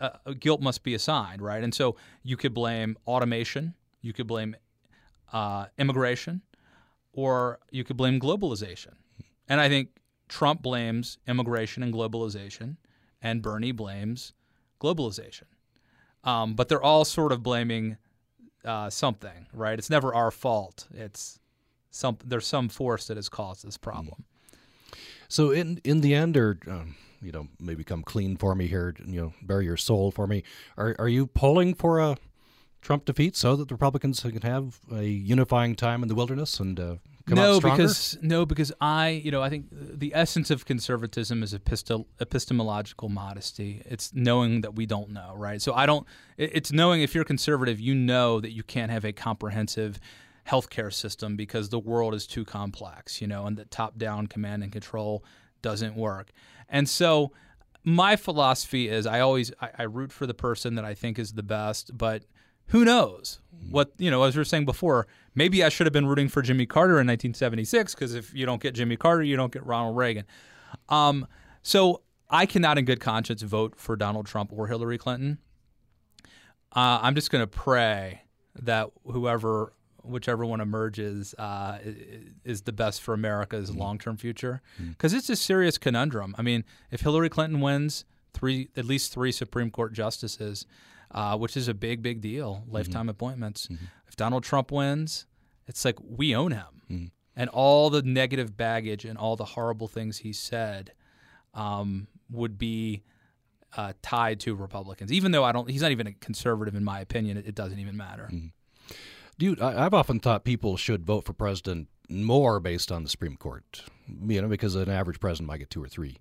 [0.00, 1.40] uh, guilt must be assigned.
[1.40, 4.56] Right, and so you could blame automation, you could blame
[5.32, 6.42] uh, immigration,
[7.12, 8.94] or you could blame globalization.
[9.48, 9.88] And I think
[10.28, 12.76] Trump blames immigration and globalization,
[13.20, 14.32] and Bernie blames
[14.80, 15.44] globalization.
[16.24, 17.96] Um, but they're all sort of blaming
[18.64, 19.78] uh, something, right?
[19.78, 20.86] It's never our fault.
[20.94, 21.38] It's
[21.90, 24.24] some there's some force that has caused this problem.
[25.28, 28.94] So in in the end, or um, you know, maybe come clean for me here,
[29.04, 30.42] you know, bury your soul for me.
[30.76, 32.16] Are are you pulling for a
[32.82, 36.78] Trump defeat so that the Republicans can have a unifying time in the wilderness and
[36.78, 36.96] uh,
[37.28, 42.06] no, because no, because I, you know, I think the essence of conservatism is epistel-
[42.20, 43.82] epistemological modesty.
[43.84, 45.62] It's knowing that we don't know, right?
[45.62, 46.06] So I don't.
[46.36, 50.00] It's knowing if you're conservative, you know that you can't have a comprehensive
[50.48, 54.72] healthcare system because the world is too complex, you know, and that top-down command and
[54.72, 55.24] control
[55.62, 56.32] doesn't work.
[56.68, 57.30] And so
[57.84, 61.34] my philosophy is I always I, I root for the person that I think is
[61.34, 62.24] the best, but
[62.72, 63.38] who knows
[63.70, 66.42] what you know as we were saying before maybe i should have been rooting for
[66.42, 69.96] jimmy carter in 1976 because if you don't get jimmy carter you don't get ronald
[69.96, 70.24] reagan
[70.88, 71.26] um,
[71.62, 75.38] so i cannot in good conscience vote for donald trump or hillary clinton
[76.74, 78.22] uh, i'm just going to pray
[78.54, 81.78] that whoever whichever one emerges uh,
[82.44, 83.80] is the best for america's mm-hmm.
[83.80, 85.18] long-term future because mm-hmm.
[85.18, 89.70] it's a serious conundrum i mean if hillary clinton wins three at least three supreme
[89.70, 90.66] court justices
[91.12, 92.64] uh, which is a big, big deal.
[92.68, 93.10] Lifetime mm-hmm.
[93.10, 93.66] appointments.
[93.66, 93.84] Mm-hmm.
[94.08, 95.26] If Donald Trump wins,
[95.66, 97.06] it's like we own him, mm-hmm.
[97.36, 100.92] and all the negative baggage and all the horrible things he said
[101.54, 103.02] um, would be
[103.76, 105.12] uh, tied to Republicans.
[105.12, 107.36] Even though I don't, he's not even a conservative in my opinion.
[107.36, 108.28] It, it doesn't even matter.
[108.32, 108.48] Mm-hmm.
[109.38, 113.36] Dude, I, I've often thought people should vote for president more based on the Supreme
[113.36, 113.84] Court.
[114.26, 116.18] You know, because an average president might get two or three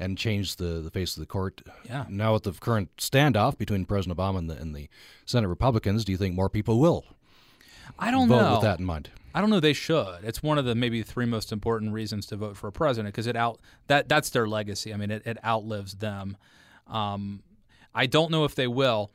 [0.00, 1.60] and change the, the face of the court.
[1.84, 2.06] Yeah.
[2.08, 4.88] Now, with the current standoff between President Obama and the, and the
[5.26, 7.04] Senate Republicans, do you think more people will?
[7.98, 8.52] I don't vote know.
[8.52, 9.60] With that in mind, I don't know.
[9.60, 10.24] They should.
[10.24, 13.26] It's one of the maybe three most important reasons to vote for a president because
[13.26, 14.94] it out that that's their legacy.
[14.94, 16.36] I mean, it, it outlives them.
[16.86, 17.42] Um,
[17.94, 19.10] I don't know if they will.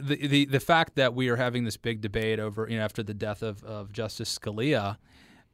[0.00, 3.02] The, the the fact that we are having this big debate over you know after
[3.02, 4.96] the death of, of Justice Scalia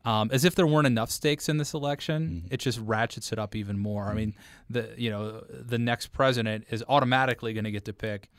[0.05, 2.55] um, as if there weren't enough stakes in this election, mm-hmm.
[2.55, 4.05] it just ratchets it up even more.
[4.05, 4.11] Mm-hmm.
[4.11, 4.35] I mean,
[4.71, 8.31] the you know the next president is automatically going to get to pick,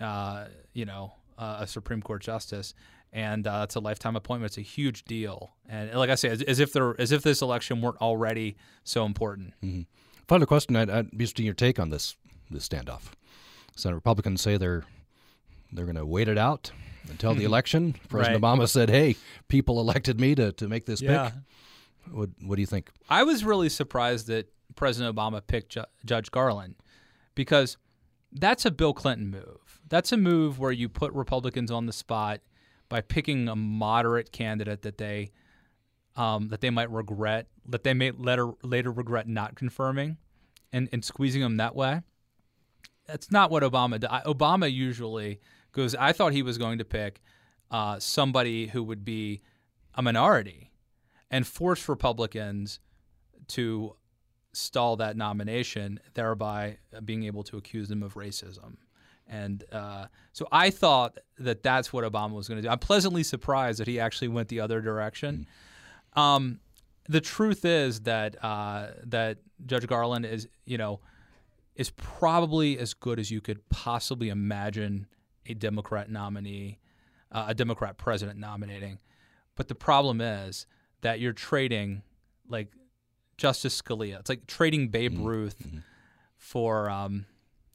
[0.00, 2.74] uh, you know, uh, a Supreme Court justice,
[3.12, 4.52] and uh, it's a lifetime appointment.
[4.52, 7.42] It's a huge deal, and like I say, as, as if there as if this
[7.42, 9.52] election weren't already so important.
[9.62, 9.82] Mm-hmm.
[10.28, 12.16] Final question: I'd, I'd be interested in your take on this
[12.50, 13.12] this standoff.
[13.76, 14.84] Senate Republicans say they're
[15.72, 16.70] they're going to wait it out
[17.08, 17.94] until the election.
[18.08, 18.58] President right.
[18.58, 19.16] Obama said, "Hey,
[19.48, 21.30] people elected me to, to make this yeah.
[21.30, 21.34] pick."
[22.12, 22.90] What What do you think?
[23.08, 26.76] I was really surprised that President Obama picked Ju- Judge Garland
[27.34, 27.76] because
[28.32, 29.80] that's a Bill Clinton move.
[29.88, 32.40] That's a move where you put Republicans on the spot
[32.88, 35.32] by picking a moderate candidate that they
[36.16, 40.18] um, that they might regret, that they may later later regret not confirming,
[40.72, 42.02] and, and squeezing them that way.
[43.06, 44.10] That's not what Obama did.
[44.10, 45.40] Obama usually
[45.72, 47.20] because I thought he was going to pick
[47.70, 49.40] uh, somebody who would be
[49.94, 50.70] a minority.
[51.32, 52.78] and force Republicans
[53.48, 53.96] to
[54.52, 58.76] stall that nomination, thereby being able to accuse them of racism.
[59.26, 62.68] And uh, so I thought that that's what Obama was going to do.
[62.68, 65.46] I'm pleasantly surprised that he actually went the other direction.
[66.14, 66.60] Um,
[67.08, 71.00] the truth is that uh, that Judge Garland is, you know,
[71.74, 75.06] is probably as good as you could possibly imagine
[75.46, 76.78] a Democrat nominee,
[77.30, 78.98] uh, a Democrat president nominating.
[79.56, 80.66] But the problem is
[81.02, 82.02] that you're trading
[82.48, 82.68] like
[83.36, 84.20] Justice Scalia.
[84.20, 85.66] It's like trading Babe Ruth
[86.36, 87.26] for um,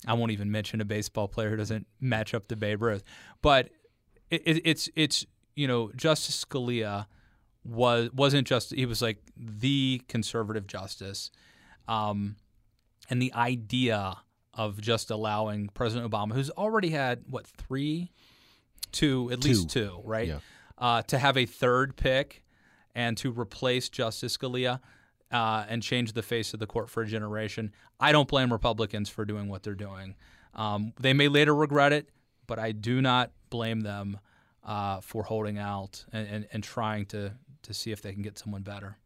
[0.06, 3.04] I won't even mention a baseball player who doesn't match up to Babe Ruth.
[3.42, 3.70] But
[4.30, 5.26] it, it, it's it's
[5.56, 7.08] you know Justice Scalia
[7.64, 11.32] was wasn't just he was like the conservative justice,
[11.88, 12.36] um,
[13.10, 14.18] and the idea
[14.58, 18.12] of just allowing President Obama, who's already had what three,
[18.92, 20.40] two at least two, right, Yeah.
[20.78, 22.44] uh, to have a third pick
[22.96, 24.80] and to replace Justice Scalia
[25.32, 27.72] uh, and change the face of the court for a generation.
[28.00, 30.16] I don't blame Republicans for doing what they're doing.
[30.56, 32.10] Um, they may later regret it,
[32.48, 34.20] but I do not blame them
[34.64, 38.38] uh, for holding out and, and, and trying to, to see if they can get
[38.40, 38.98] someone better.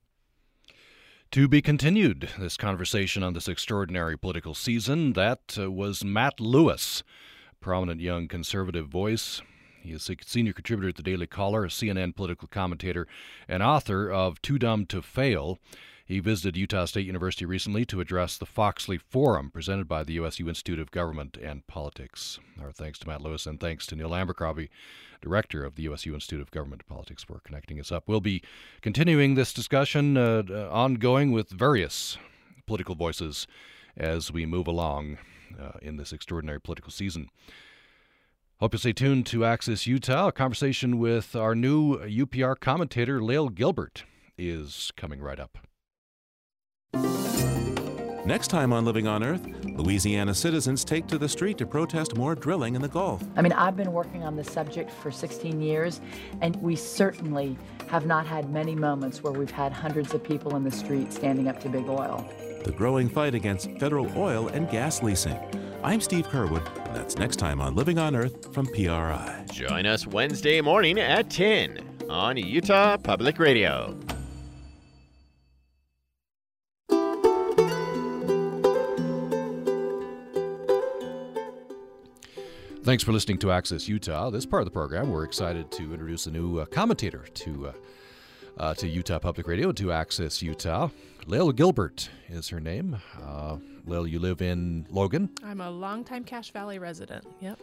[1.31, 5.13] To be continued, this conversation on this extraordinary political season.
[5.13, 7.03] That uh, was Matt Lewis,
[7.61, 9.41] prominent young conservative voice.
[9.81, 13.07] He is a senior contributor at the Daily Caller, a CNN political commentator,
[13.47, 15.57] and author of Too Dumb to Fail.
[16.11, 20.49] He visited Utah State University recently to address the Foxley Forum presented by the USU
[20.49, 22.37] Institute of Government and Politics.
[22.61, 24.69] Our thanks to Matt Lewis and thanks to Neil Abercrombie,
[25.21, 28.09] director of the USU Institute of Government and Politics, for connecting us up.
[28.09, 28.43] We'll be
[28.81, 32.17] continuing this discussion uh, uh, ongoing with various
[32.67, 33.47] political voices
[33.95, 35.17] as we move along
[35.57, 37.29] uh, in this extraordinary political season.
[38.59, 40.27] Hope you'll stay tuned to Access Utah.
[40.27, 44.03] A conversation with our new UPR commentator, Lael Gilbert,
[44.37, 45.57] is coming right up.
[48.31, 52.33] Next time on Living on Earth, Louisiana citizens take to the street to protest more
[52.33, 53.21] drilling in the Gulf.
[53.35, 55.99] I mean, I've been working on this subject for 16 years,
[56.39, 57.57] and we certainly
[57.89, 61.49] have not had many moments where we've had hundreds of people in the street standing
[61.49, 62.25] up to big oil.
[62.63, 65.37] The growing fight against federal oil and gas leasing.
[65.83, 69.43] I'm Steve Curwood, and that's next time on Living on Earth from PRI.
[69.51, 73.99] Join us Wednesday morning at 10 on Utah Public Radio.
[82.83, 84.31] Thanks for listening to Access Utah.
[84.31, 87.73] This part of the program, we're excited to introduce a new uh, commentator to uh,
[88.57, 90.89] uh, to Utah Public Radio, to Access Utah.
[91.27, 92.99] Lael Gilbert is her name.
[93.21, 95.29] Uh, Lael, you live in Logan.
[95.43, 97.23] I'm a longtime Cache Valley resident.
[97.39, 97.59] Yep.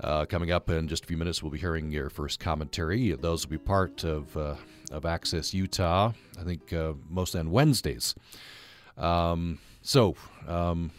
[0.00, 3.12] Uh, coming up in just a few minutes, we'll be hearing your first commentary.
[3.12, 4.56] Those will be part of uh,
[4.90, 6.12] of Access Utah.
[6.38, 8.14] I think uh, mostly on Wednesdays.
[8.98, 10.14] Um, so.
[10.46, 10.90] Um,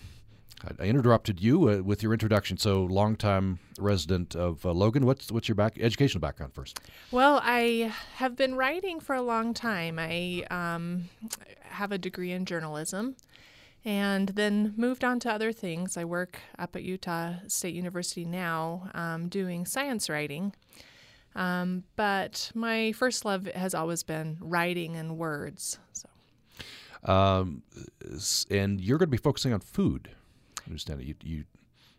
[0.80, 2.58] I- interrupted you uh, with your introduction.
[2.58, 5.06] So, longtime resident of uh, Logan.
[5.06, 6.80] What's what's your back educational background first?
[7.12, 9.98] Well, I have been writing for a long time.
[10.00, 11.10] I um,
[11.62, 13.16] have a degree in journalism
[13.86, 15.96] and then moved on to other things.
[15.98, 20.54] I work up at Utah State University now um, doing science writing.
[21.36, 25.80] Um, but my first love has always been writing and words.
[25.94, 27.12] So.
[27.12, 27.64] Um,
[28.52, 30.10] and you're going to be focusing on food.
[30.70, 31.08] Understand it.
[31.08, 31.44] You, you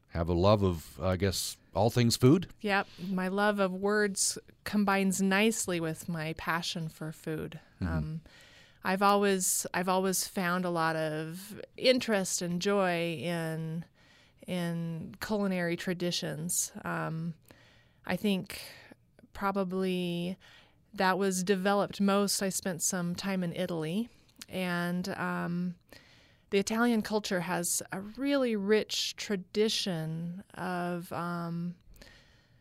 [0.08, 2.48] have a love of, I guess, all things food.
[2.60, 7.60] Yep, my love of words combines nicely with my passion for food.
[7.80, 8.20] Um,
[8.82, 13.84] I've always I've always found a lot of interest and joy in
[14.46, 16.72] in culinary traditions.
[16.84, 17.34] Um,
[18.06, 18.60] I think
[19.32, 20.36] probably
[20.94, 22.42] that was developed most.
[22.42, 24.08] I spent some time in Italy,
[24.48, 25.74] and um,
[26.50, 31.76] the Italian culture has a really rich tradition of um,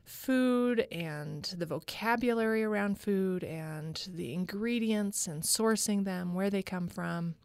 [0.05, 6.87] food and the vocabulary around food and the ingredients and sourcing them, where they come
[6.87, 7.35] from.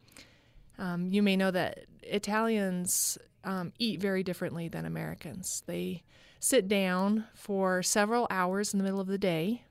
[0.79, 5.63] Um, you may know that Italians um, eat very differently than Americans.
[5.67, 6.03] They
[6.41, 9.65] sit down for several hours in the middle of the day.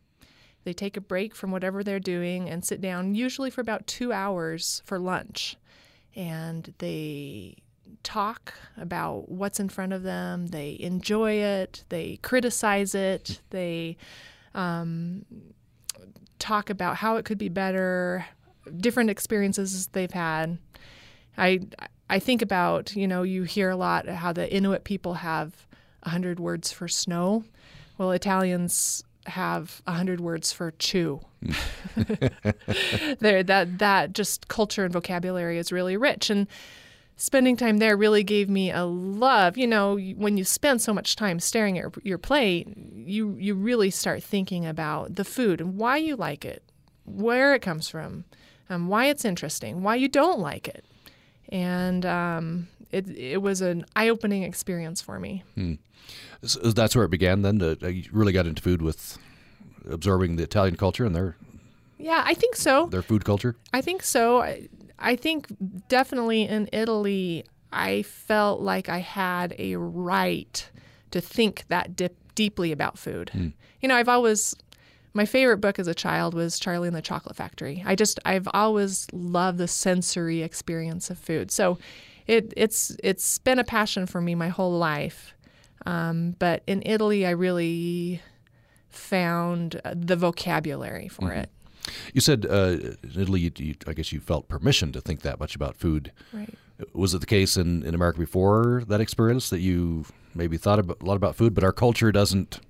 [0.63, 4.13] They take a break from whatever they're doing and sit down, usually for about two
[4.13, 5.57] hours for lunch.
[6.15, 7.57] And they
[8.03, 10.47] talk about what's in front of them.
[10.47, 11.83] They enjoy it.
[11.89, 13.41] They criticize it.
[13.49, 13.97] They
[14.53, 15.25] um,
[16.39, 18.25] talk about how it could be better,
[18.77, 20.57] different experiences they've had.
[21.37, 21.61] I
[22.09, 25.67] I think about you know you hear a lot how the Inuit people have
[26.03, 27.45] hundred words for snow.
[27.97, 31.21] Well, Italians have a hundred words for chew.
[33.19, 36.47] there, that that just culture and vocabulary is really rich, and
[37.15, 39.57] spending time there really gave me a love.
[39.57, 43.89] You know, when you spend so much time staring at your plate, you you really
[43.89, 46.63] start thinking about the food and why you like it,
[47.05, 48.25] where it comes from,
[48.69, 50.85] um, why it's interesting, why you don't like it,
[51.49, 55.43] and um, it it was an eye opening experience for me.
[55.55, 55.73] Hmm.
[56.43, 57.41] So that's where it began.
[57.41, 59.17] Then to, uh, you really got into food with
[59.89, 61.35] absorbing the Italian culture and their
[61.97, 62.87] yeah, I think so.
[62.87, 63.55] Their food culture.
[63.71, 64.41] I think so.
[64.41, 64.67] I,
[64.99, 65.47] I think
[65.87, 70.69] definitely in Italy, I felt like I had a right
[71.11, 73.31] to think that dip, deeply about food.
[73.33, 73.53] Mm.
[73.79, 74.55] You know, I've always
[75.13, 77.83] my favorite book as a child was Charlie and the Chocolate Factory.
[77.85, 81.51] I just I've always loved the sensory experience of food.
[81.51, 81.77] So
[82.27, 85.33] it it's it's been a passion for me my whole life.
[85.85, 88.21] Um, but in Italy, I really
[88.89, 91.39] found the vocabulary for mm-hmm.
[91.39, 91.49] it.
[92.13, 95.39] You said uh, in Italy, you, you, I guess you felt permission to think that
[95.39, 96.13] much about food.
[96.31, 96.49] Right.
[96.93, 101.05] Was it the case in, in America before that experience that you maybe thought a
[101.05, 102.61] lot about food, but our culture doesn't?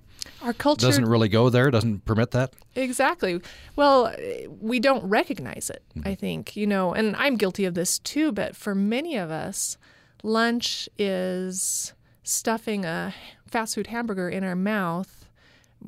[0.42, 1.70] Our culture doesn't really go there.
[1.70, 2.54] Doesn't permit that.
[2.74, 3.40] Exactly.
[3.76, 4.14] Well,
[4.60, 5.82] we don't recognize it.
[5.96, 6.08] Mm-hmm.
[6.08, 8.32] I think you know, and I'm guilty of this too.
[8.32, 9.76] But for many of us,
[10.22, 13.14] lunch is stuffing a
[13.46, 15.28] fast food hamburger in our mouth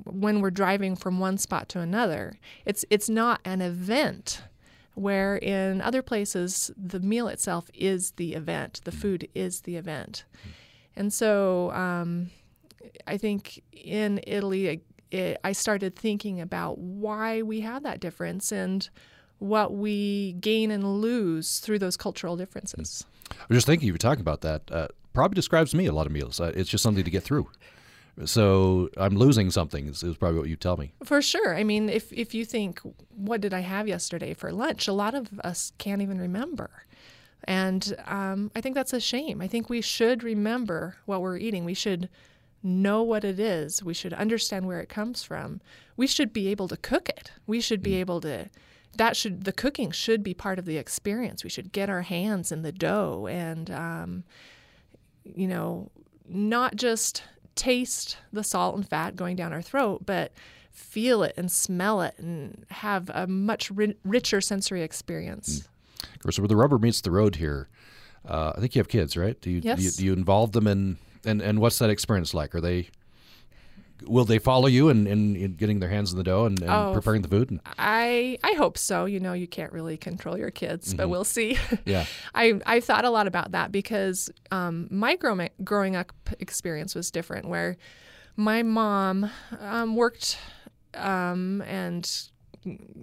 [0.04, 2.38] when we're driving from one spot to another.
[2.64, 4.42] It's it's not an event
[4.94, 10.24] where in other places the meal itself is the event, the food is the event.
[10.96, 12.30] And so um,
[13.06, 18.88] I think in Italy, it, I started thinking about why we have that difference and
[19.38, 23.04] what we gain and lose through those cultural differences.
[23.32, 24.62] I was just thinking, you were talking about that.
[24.70, 26.40] Uh, probably describes me a lot of meals.
[26.40, 27.48] Uh, it's just something to get through.
[28.24, 30.94] So I'm losing something is, is, probably what you tell me.
[31.04, 31.54] For sure.
[31.54, 32.80] I mean, if if you think,
[33.14, 34.88] what did I have yesterday for lunch?
[34.88, 36.70] A lot of us can't even remember.
[37.44, 39.42] And um, I think that's a shame.
[39.42, 41.66] I think we should remember what we're eating.
[41.66, 42.08] We should
[42.66, 43.82] know what it is.
[43.82, 45.60] We should understand where it comes from.
[45.96, 47.30] We should be able to cook it.
[47.46, 48.00] We should be mm.
[48.00, 48.50] able to
[48.96, 51.44] that should the cooking should be part of the experience.
[51.44, 54.24] We should get our hands in the dough and um,
[55.24, 55.90] you know
[56.28, 57.22] not just
[57.54, 60.32] taste the salt and fat going down our throat, but
[60.72, 65.60] feel it and smell it and have a much ri- richer sensory experience.
[65.60, 66.14] Mm.
[66.14, 67.68] Of course, where the rubber meets the road here,
[68.28, 69.40] uh, I think you have kids, right?
[69.40, 69.78] Do you, yes.
[69.78, 72.54] do you, do you involve them in and and what's that experience like?
[72.54, 72.88] Are they
[74.04, 76.70] will they follow you in, in, in, getting their hands in the dough and, and
[76.70, 77.60] oh, preparing the food?
[77.78, 79.04] I I hope so.
[79.04, 80.98] You know, you can't really control your kids, mm-hmm.
[80.98, 81.58] but we'll see.
[81.84, 86.94] Yeah, I I thought a lot about that because um, my grow- growing up experience
[86.94, 87.76] was different, where
[88.34, 90.38] my mom um, worked
[90.94, 92.10] um, and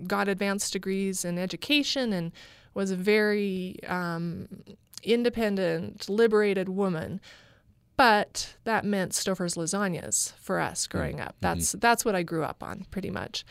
[0.06, 2.32] got advanced degrees in education and
[2.74, 4.48] was a very um,
[5.04, 7.22] independent, liberated woman
[7.98, 10.98] but that meant Stouffer's lasagnas for us mm-hmm.
[10.98, 11.36] growing up.
[11.42, 11.80] That's mm-hmm.
[11.80, 13.46] that's what I grew up on pretty much.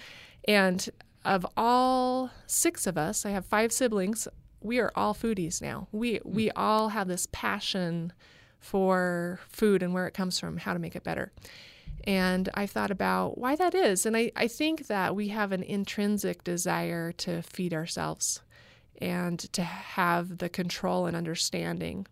[0.47, 0.89] And
[1.25, 4.27] of all six of us, I have five siblings.
[4.61, 5.89] We are all foodies now.
[5.93, 6.25] We mm.
[6.25, 8.13] we all have this passion
[8.59, 11.33] for food and where it comes from, how to make it better.
[12.05, 14.07] And I thought about why that is.
[14.07, 18.41] And I, I think that we have an intrinsic desire to feed ourselves
[18.99, 22.07] and to have the control and understanding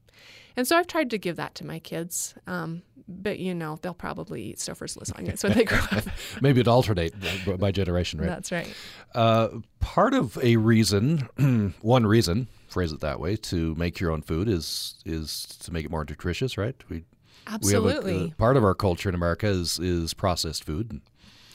[0.61, 2.35] and so I've tried to give that to my kids.
[2.47, 6.05] Um, but you know, they'll probably eat Stouffer's lasagnas when they grow up.
[6.43, 7.15] Maybe it alternate
[7.59, 8.29] by generation, right?
[8.29, 8.69] That's right.
[9.15, 9.49] Uh,
[9.81, 14.49] part of a reason, one reason, phrase it that way, to make your own food
[14.49, 16.77] is is to make it more nutritious, right?
[16.91, 17.05] We
[17.47, 21.01] absolutely we a, a, part of our culture in America is is processed food.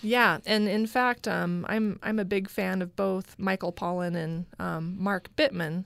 [0.02, 4.48] Yeah, and in fact, um, I'm I'm a big fan of both Michael Pollan and
[4.58, 5.86] um, Mark Bittman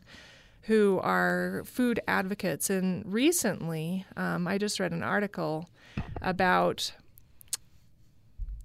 [0.64, 2.70] who are food advocates.
[2.70, 5.70] And recently, um, I just read an article
[6.22, 6.94] about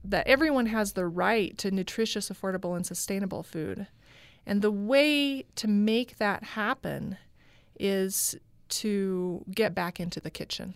[0.04, 3.86] that everyone has the right to nutritious, affordable, and sustainable food.
[4.46, 7.16] And the way to make that happen
[7.80, 8.36] is
[8.68, 10.74] to get back into the kitchen,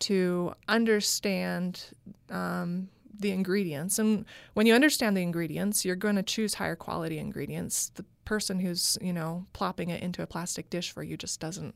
[0.00, 1.84] to understand
[2.30, 3.98] um, the ingredients.
[3.98, 7.92] And when you understand the ingredients, you're going to choose higher quality ingredients.
[7.94, 11.74] The person who's, you know, plopping it into a plastic dish for you just doesn't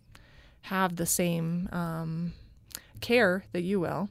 [0.62, 2.32] have the same um,
[3.00, 4.08] care that you will.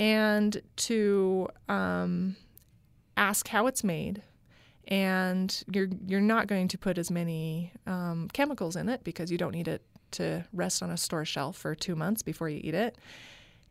[0.00, 2.36] And to um,
[3.16, 4.22] ask how it's made.
[4.86, 9.36] And you're you're not going to put as many um, chemicals in it because you
[9.36, 9.82] don't need it
[10.12, 12.96] to rest on a store shelf for two months before you eat it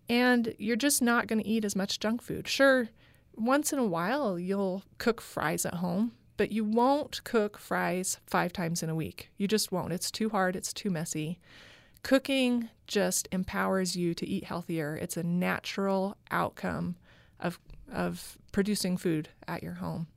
[0.10, 2.48] and you're just not going to eat as much junk food.
[2.48, 2.90] Sure,
[3.36, 8.54] once in a while, you'll cook fries at home, but you won't cook fries five
[8.54, 9.32] times in a week.
[9.38, 9.92] You just won't.
[9.92, 11.40] It's too hard, it's too messy.
[12.04, 14.96] Cooking just empowers you to eat healthier.
[14.96, 16.96] It's a natural outcome
[17.40, 17.60] of,
[17.92, 20.08] of producing food at your home.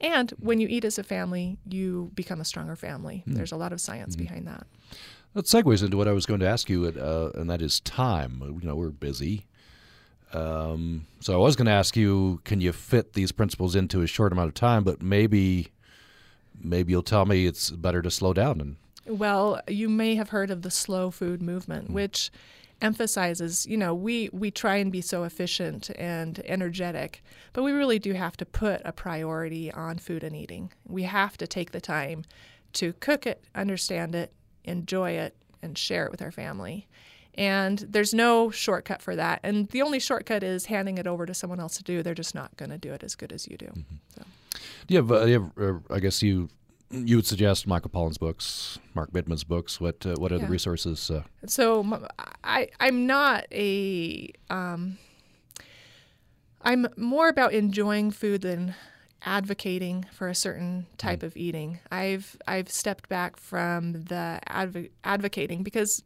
[0.00, 3.22] And when you eat as a family, you become a stronger family.
[3.26, 4.66] There's a lot of science behind that.
[5.32, 8.40] That segues into what I was going to ask you, uh, and that is time.
[8.42, 9.46] You know, we're busy.
[10.34, 14.06] Um, so I was going to ask you, can you fit these principles into a
[14.06, 14.84] short amount of time?
[14.84, 15.68] But maybe,
[16.60, 18.76] maybe you'll tell me it's better to slow down and
[19.06, 22.30] Well, you may have heard of the slow food movement, which
[22.82, 27.22] emphasizes, you know, we we try and be so efficient and energetic,
[27.52, 30.72] but we really do have to put a priority on food and eating.
[30.86, 32.24] We have to take the time
[32.74, 34.32] to cook it, understand it,
[34.64, 36.86] enjoy it, and share it with our family.
[37.36, 39.40] And there's no shortcut for that.
[39.42, 42.02] And the only shortcut is handing it over to someone else to do.
[42.02, 43.72] They're just not going to do it as good as you do.
[44.14, 44.22] So.
[44.86, 45.10] Do you have?
[45.10, 46.48] Uh, you have uh, I guess you
[46.90, 49.80] you would suggest Michael Pollan's books, Mark Bittman's books.
[49.80, 51.10] What uh, what are the resources?
[51.10, 51.84] Uh, So
[52.44, 54.98] I'm not a um,
[56.62, 58.74] I'm more about enjoying food than
[59.26, 61.80] advocating for a certain type of eating.
[61.90, 66.02] I've I've stepped back from the adv- advocating because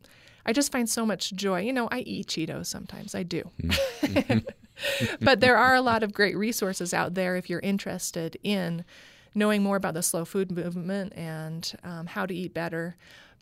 [0.49, 1.61] I just find so much joy.
[1.61, 3.14] You know, I eat Cheetos sometimes.
[3.14, 3.51] I do.
[5.20, 8.86] but there are a lot of great resources out there if you're interested in
[9.34, 12.96] knowing more about the slow food movement and um, how to eat better.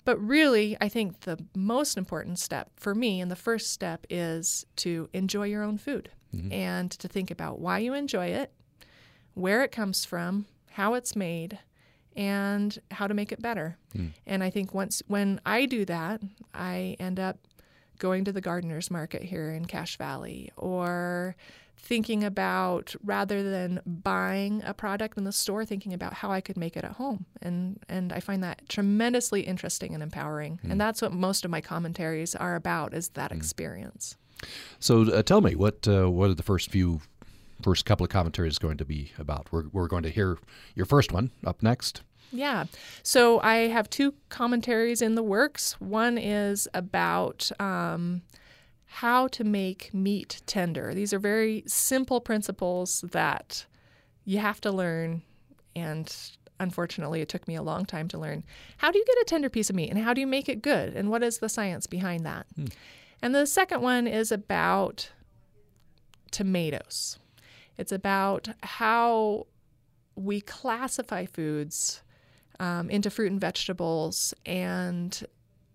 [0.04, 4.66] But really, I think the most important step for me and the first step is
[4.76, 6.11] to enjoy your own food
[6.50, 8.52] and to think about why you enjoy it,
[9.34, 11.61] where it comes from, how it's made,
[12.16, 13.76] and how to make it better.
[14.26, 16.22] And I think once when I do that,
[16.54, 17.38] I end up
[17.98, 21.36] going to the gardeners market here in Cache Valley or
[21.78, 26.56] thinking about rather than buying a product in the store thinking about how I could
[26.56, 27.26] make it at home.
[27.42, 30.58] And and I find that tremendously interesting and empowering.
[30.70, 34.16] And that's what most of my commentaries are about is that experience.
[34.80, 37.00] So uh, tell me what uh, what are the first few
[37.62, 39.48] first couple of commentaries going to be about?
[39.50, 40.38] We're we're going to hear
[40.74, 42.02] your first one up next.
[42.32, 42.64] Yeah.
[43.02, 45.80] So I have two commentaries in the works.
[45.80, 48.22] One is about um,
[48.86, 50.94] how to make meat tender.
[50.94, 53.66] These are very simple principles that
[54.24, 55.22] you have to learn.
[55.74, 56.14] And
[56.59, 58.44] unfortunately, it took me a long time to learn.
[58.78, 60.62] How do you get a tender piece of meat and how do you make it
[60.62, 60.94] good?
[60.94, 62.46] And what is the science behind that?
[63.22, 65.11] And the second one is about
[66.30, 67.18] tomatoes.
[67.79, 69.47] It's about how
[70.14, 72.03] we classify foods
[72.59, 75.22] um, into fruit and vegetables and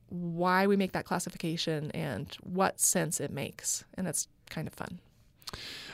[0.09, 3.85] why we make that classification and what sense it makes.
[3.95, 4.99] And it's kind of fun.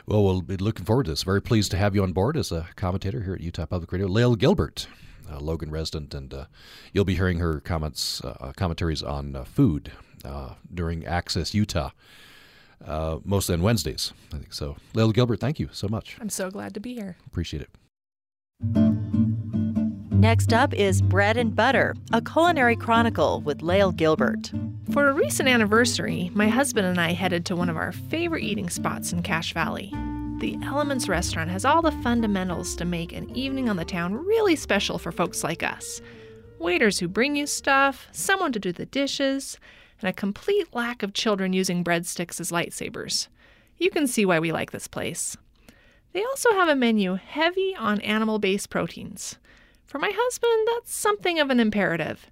[0.05, 1.23] Well, we'll be looking forward to this.
[1.23, 4.07] Very pleased to have you on board as a commentator here at Utah Public Radio.
[4.07, 4.87] Lael Gilbert,
[5.29, 6.45] a Logan resident, and uh,
[6.93, 9.91] you'll be hearing her comments, uh, commentaries on uh, food
[10.23, 11.91] uh, during Access Utah,
[12.85, 14.53] uh, mostly on Wednesdays, I think.
[14.53, 16.17] So, Lael Gilbert, thank you so much.
[16.19, 17.17] I'm so glad to be here.
[17.25, 17.69] Appreciate it.
[20.11, 24.51] Next up is Bread and Butter, a culinary chronicle with Lael Gilbert.
[24.91, 28.69] For a recent anniversary, my husband and I headed to one of our favorite eating
[28.69, 29.93] spots in Cache Valley.
[30.39, 34.55] The Elements restaurant has all the fundamentals to make an evening on the town really
[34.55, 36.01] special for folks like us.
[36.57, 39.59] Waiters who bring you stuff, someone to do the dishes,
[40.01, 43.27] and a complete lack of children using breadsticks as lightsabers.
[43.77, 45.37] You can see why we like this place.
[46.13, 49.37] They also have a menu heavy on animal based proteins.
[49.85, 52.29] For my husband, that's something of an imperative.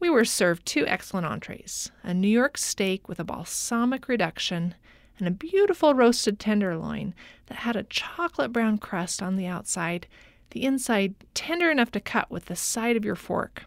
[0.00, 4.74] We were served two excellent entrees a New York steak with a balsamic reduction,
[5.18, 7.14] and a beautiful roasted tenderloin
[7.46, 10.06] that had a chocolate brown crust on the outside,
[10.50, 13.64] the inside tender enough to cut with the side of your fork.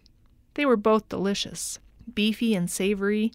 [0.54, 1.80] They were both delicious,
[2.14, 3.32] beefy and savory,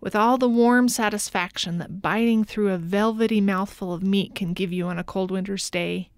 [0.00, 4.72] with all the warm satisfaction that biting through a velvety mouthful of meat can give
[4.72, 6.10] you on a cold winter's day.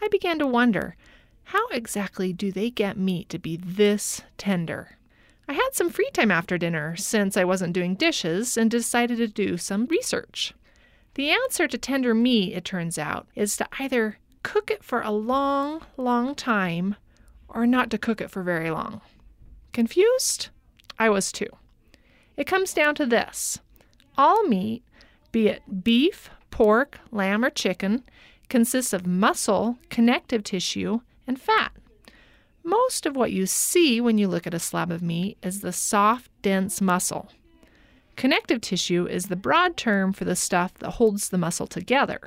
[0.00, 0.96] I began to wonder
[1.44, 4.96] how exactly do they get meat to be this tender?
[5.48, 9.28] I had some free time after dinner since I wasn't doing dishes and decided to
[9.28, 10.54] do some research.
[11.14, 15.10] The answer to tender meat, it turns out, is to either cook it for a
[15.10, 16.96] long, long time
[17.48, 19.02] or not to cook it for very long.
[19.72, 20.48] Confused?
[21.02, 21.48] I was too.
[22.36, 23.58] It comes down to this
[24.16, 24.84] all meat,
[25.32, 28.04] be it beef, pork, lamb, or chicken,
[28.48, 31.72] consists of muscle, connective tissue, and fat.
[32.62, 35.72] Most of what you see when you look at a slab of meat is the
[35.72, 37.32] soft, dense muscle.
[38.14, 42.20] Connective tissue is the broad term for the stuff that holds the muscle together.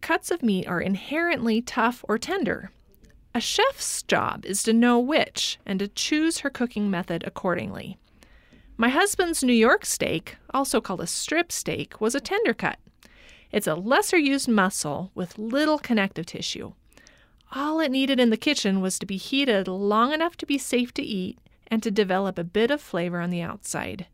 [0.00, 2.70] cuts of meat are inherently tough or tender.
[3.34, 7.98] A chef's job is to know which and to choose her cooking method accordingly.
[8.76, 12.78] My husband's New York steak, also called a strip steak, was a tender cut.
[13.50, 16.72] It's a lesser used muscle with little connective tissue.
[17.52, 20.92] All it needed in the kitchen was to be heated long enough to be safe
[20.94, 24.06] to eat and to develop a bit of flavor on the outside.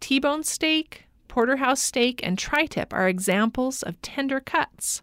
[0.00, 5.02] T bone steak, porterhouse steak, and tri tip are examples of tender cuts.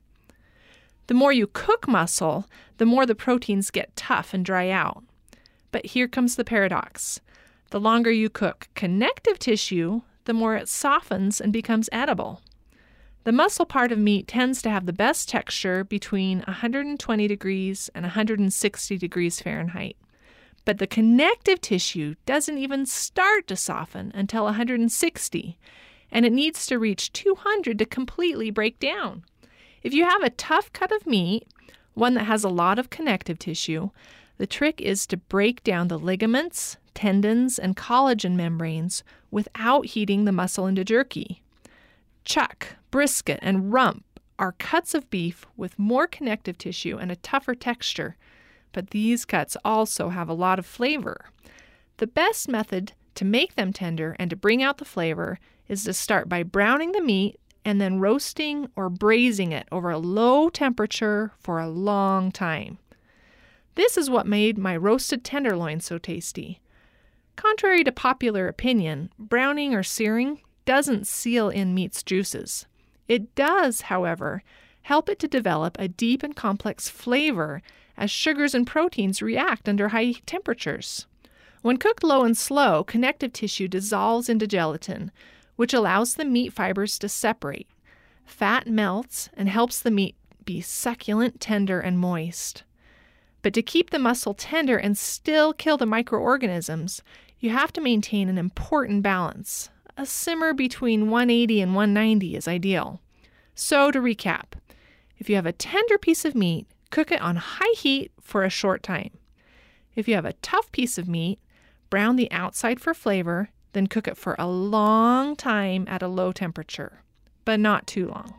[1.08, 2.46] The more you cook muscle,
[2.78, 5.04] the more the proteins get tough and dry out.
[5.72, 7.20] But here comes the paradox
[7.74, 12.40] the longer you cook connective tissue, the more it softens and becomes edible.
[13.24, 18.04] The muscle part of meat tends to have the best texture between 120 degrees and
[18.04, 19.98] 160 degrees Fahrenheit.
[20.66, 25.58] But the connective tissue doesn't even start to soften until 160,
[26.12, 29.24] and it needs to reach 200 to completely break down.
[29.84, 31.48] If you have a tough cut of meat,
[31.94, 33.90] one that has a lot of connective tissue,
[34.38, 40.32] the trick is to break down the ligaments, tendons, and collagen membranes without heating the
[40.32, 41.44] muscle into jerky.
[42.24, 44.06] Chuck, brisket, and rump
[44.40, 48.16] are cuts of beef with more connective tissue and a tougher texture,
[48.72, 51.26] but these cuts also have a lot of flavor.
[51.98, 55.94] The best method to make them tender and to bring out the flavor is to
[55.94, 61.32] start by browning the meat and then roasting or braising it over a low temperature
[61.40, 62.78] for a long time.
[63.76, 66.60] This is what made my roasted tenderloin so tasty.
[67.36, 72.68] Contrary to popular opinion, browning or searing doesn't seal in meat's juices.
[73.08, 74.44] It does, however,
[74.84, 77.62] help it to develop a deep and complex flavor
[77.98, 81.08] as sugars and proteins react under high temperatures.
[81.62, 85.12] When cooked low and slow, connective tissue dissolves into gelatin,
[85.56, 87.68] which allows the meat fibers to separate.
[88.26, 92.64] Fat melts and helps the meat be succulent, tender, and moist.
[93.42, 97.02] But to keep the muscle tender and still kill the microorganisms,
[97.40, 99.70] you have to maintain an important balance.
[99.98, 103.02] A simmer between 180 and 190 is ideal.
[103.54, 104.54] So, to recap,
[105.20, 108.50] if you have a tender piece of meat, cook it on high heat for a
[108.50, 109.12] short time.
[109.96, 111.40] If you have a tough piece of meat,
[111.90, 116.32] brown the outside for flavor then cook it for a long time at a low
[116.32, 117.02] temperature,
[117.46, 118.34] but not too long.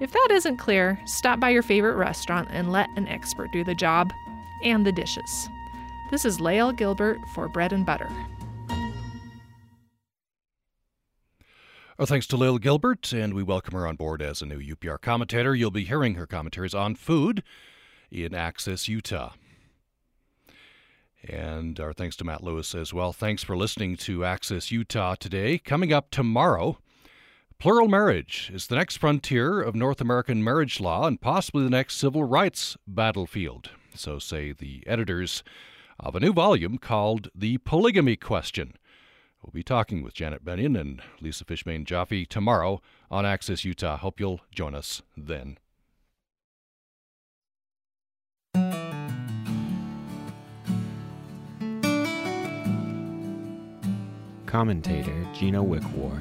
[0.00, 3.74] If that isn't clear, stop by your favorite restaurant and let an expert do the
[3.74, 4.10] job
[4.64, 5.48] and the dishes.
[6.10, 8.10] This is Lael Gilbert for Bread and Butter.
[11.98, 14.98] Our thanks to Lael Gilbert, and we welcome her on board as a new UPR
[15.02, 15.54] commentator.
[15.54, 17.42] You'll be hearing her commentaries on food
[18.10, 19.32] in Access, Utah.
[21.28, 23.12] And our thanks to Matt Lewis as well.
[23.12, 25.58] Thanks for listening to Access Utah today.
[25.58, 26.78] Coming up tomorrow,
[27.58, 31.98] plural marriage is the next frontier of North American marriage law and possibly the next
[31.98, 33.70] civil rights battlefield.
[33.94, 35.42] So say the editors
[35.98, 38.74] of a new volume called The Polygamy Question.
[39.42, 43.96] We'll be talking with Janet Bennion and Lisa Fishbayn Joffe tomorrow on Access Utah.
[43.98, 45.58] Hope you'll join us then.
[54.50, 56.20] Commentator Gina Wickwar.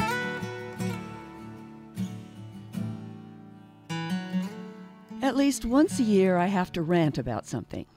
[5.24, 7.88] At least once a year, I have to rant about something.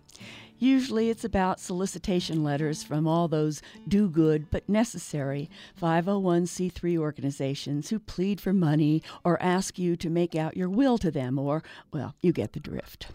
[0.63, 5.51] Usually it's about solicitation letters from all those do good but necessary
[5.83, 11.11] 501c3 organizations who plead for money or ask you to make out your will to
[11.11, 13.09] them, or, well, you get the drift.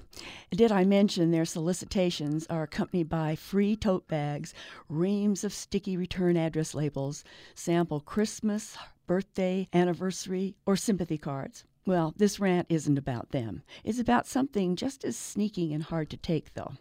[0.51, 4.53] Did I mention their solicitations are accompanied by free tote bags,
[4.89, 7.23] reams of sticky return address labels,
[7.55, 11.63] sample Christmas, birthday, anniversary, or sympathy cards?
[11.85, 13.63] Well, this rant isn't about them.
[13.85, 16.73] It's about something just as sneaking and hard to take, though.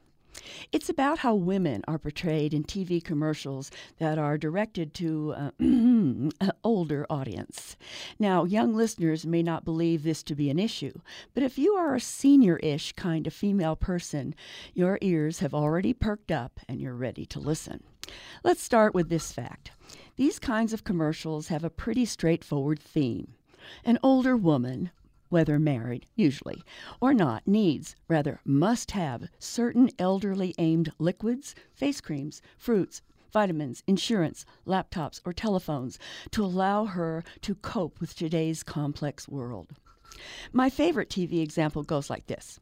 [0.73, 6.33] It's about how women are portrayed in TV commercials that are directed to an
[6.65, 7.77] older audience.
[8.19, 11.01] Now, young listeners may not believe this to be an issue,
[11.35, 14.35] but if you are a senior ish kind of female person,
[14.75, 17.83] your ears have already perked up and you're ready to listen.
[18.45, 19.71] Let's start with this fact
[20.17, 23.35] these kinds of commercials have a pretty straightforward theme.
[23.85, 24.91] An older woman
[25.29, 26.62] whether married, usually,
[27.01, 33.03] or not, needs, rather must have, certain elderly aimed liquids, face creams, fruits,
[33.33, 35.99] vitamins, insurance, laptops, or telephones
[36.31, 39.70] to allow her to cope with today's complex world.
[40.53, 42.59] My favorite TV example goes like this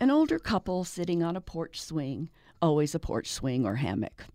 [0.00, 2.30] An older couple sitting on a porch swing,
[2.60, 4.26] always a porch swing or hammock.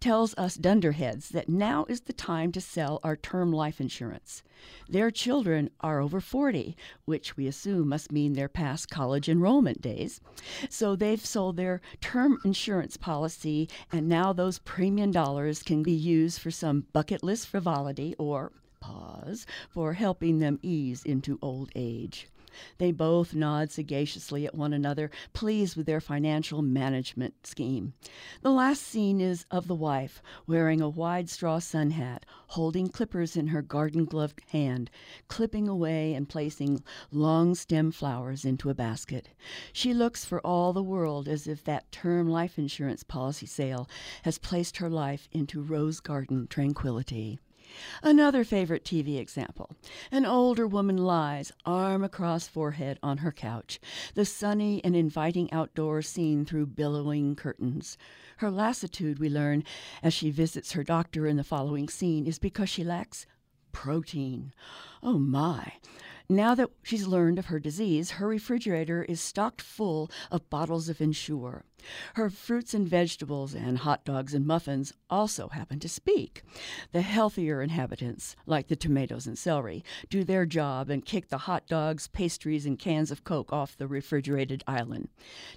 [0.00, 4.42] Tells us dunderheads that now is the time to sell our term life insurance.
[4.88, 10.20] Their children are over 40, which we assume must mean they're past college enrollment days.
[10.68, 16.40] So they've sold their term insurance policy, and now those premium dollars can be used
[16.40, 22.28] for some bucket list frivolity or pause for helping them ease into old age.
[22.78, 27.94] They both nod sagaciously at one another, pleased with their financial management scheme.
[28.42, 33.36] The last scene is of the wife, wearing a wide straw sun hat, holding clippers
[33.36, 34.90] in her garden gloved hand,
[35.28, 39.28] clipping away and placing long stem flowers into a basket.
[39.72, 43.88] She looks for all the world as if that term life insurance policy sale
[44.22, 47.38] has placed her life into rose garden tranquility.
[48.02, 49.70] Another favorite TV example.
[50.10, 53.80] An older woman lies, arm across forehead, on her couch,
[54.14, 57.98] the sunny and inviting outdoors seen through billowing curtains.
[58.38, 59.64] Her lassitude, we learn,
[60.02, 63.26] as she visits her doctor in the following scene, is because she lacks
[63.72, 64.52] protein.
[65.02, 65.74] Oh my!
[66.28, 71.00] Now that she's learned of her disease, her refrigerator is stocked full of bottles of
[71.00, 71.64] Ensure.
[72.14, 76.42] Her fruits and vegetables and hot dogs and muffins also happen to speak.
[76.92, 81.66] The healthier inhabitants, like the tomatoes and celery, do their job and kick the hot
[81.66, 85.08] dogs, pastries, and cans of Coke off the refrigerated island.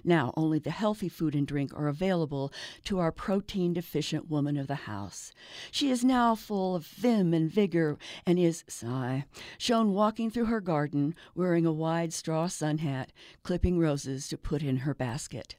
[0.04, 2.52] Now, only the healthy food and drink are available
[2.84, 5.32] to our protein deficient woman of the house.
[5.70, 9.24] She is now full of vim and vigor and is, sigh,
[9.58, 13.12] shown walking through her garden wearing a wide straw sun hat,
[13.42, 15.56] clipping roses to put in her basket.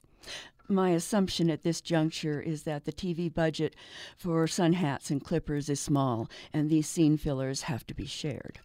[0.69, 3.75] My assumption at this juncture is that the TV budget
[4.17, 8.59] for sun hats and clippers is small, and these scene fillers have to be shared.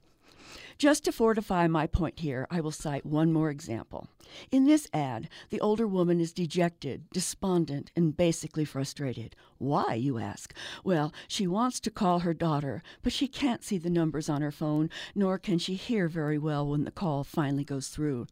[0.78, 4.06] Just to fortify my point here, I will cite one more example.
[4.52, 9.34] In this ad, the older woman is dejected, despondent, and basically frustrated.
[9.58, 10.54] Why, you ask?
[10.84, 14.52] Well, she wants to call her daughter, but she can't see the numbers on her
[14.52, 18.28] phone, nor can she hear very well when the call finally goes through.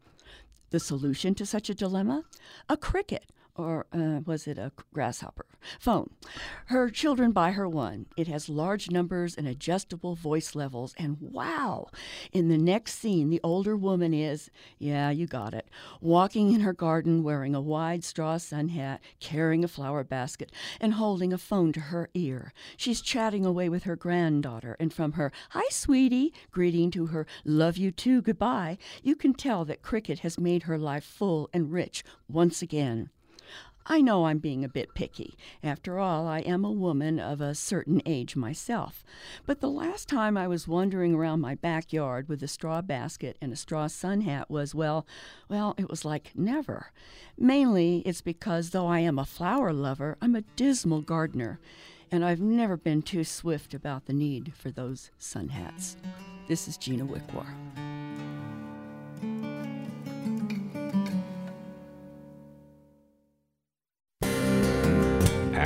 [0.71, 2.23] The solution to such a dilemma?
[2.69, 5.47] A cricket or uh, was it a grasshopper
[5.79, 6.11] phone.
[6.67, 8.07] Her children buy her one.
[8.17, 10.95] It has large numbers and adjustable voice levels.
[10.97, 11.89] And wow,
[12.33, 15.69] in the next scene, the older woman is, yeah, you got it,
[16.01, 20.95] walking in her garden wearing a wide straw sun hat, carrying a flower basket, and
[20.95, 22.53] holding a phone to her ear.
[22.77, 27.77] She's chatting away with her granddaughter, and from her, hi, sweetie, greeting to her, love
[27.77, 32.05] you too, goodbye, you can tell that Cricket has made her life full and rich
[32.29, 33.11] once again.
[33.89, 35.37] I know I'm being a bit picky.
[35.63, 39.05] After all, I am a woman of a certain age myself.
[39.47, 43.53] But the last time I was wandering around my backyard with a straw basket and
[43.53, 45.07] a straw sun hat was, well,
[45.49, 46.93] well, it was like never.
[47.39, 51.61] Mainly it's because though I am a flower lover, I'm a dismal gardener.
[52.11, 55.97] And I've never been too swift about the need for those sun hats.
[56.49, 58.06] This is Gina Wickwar.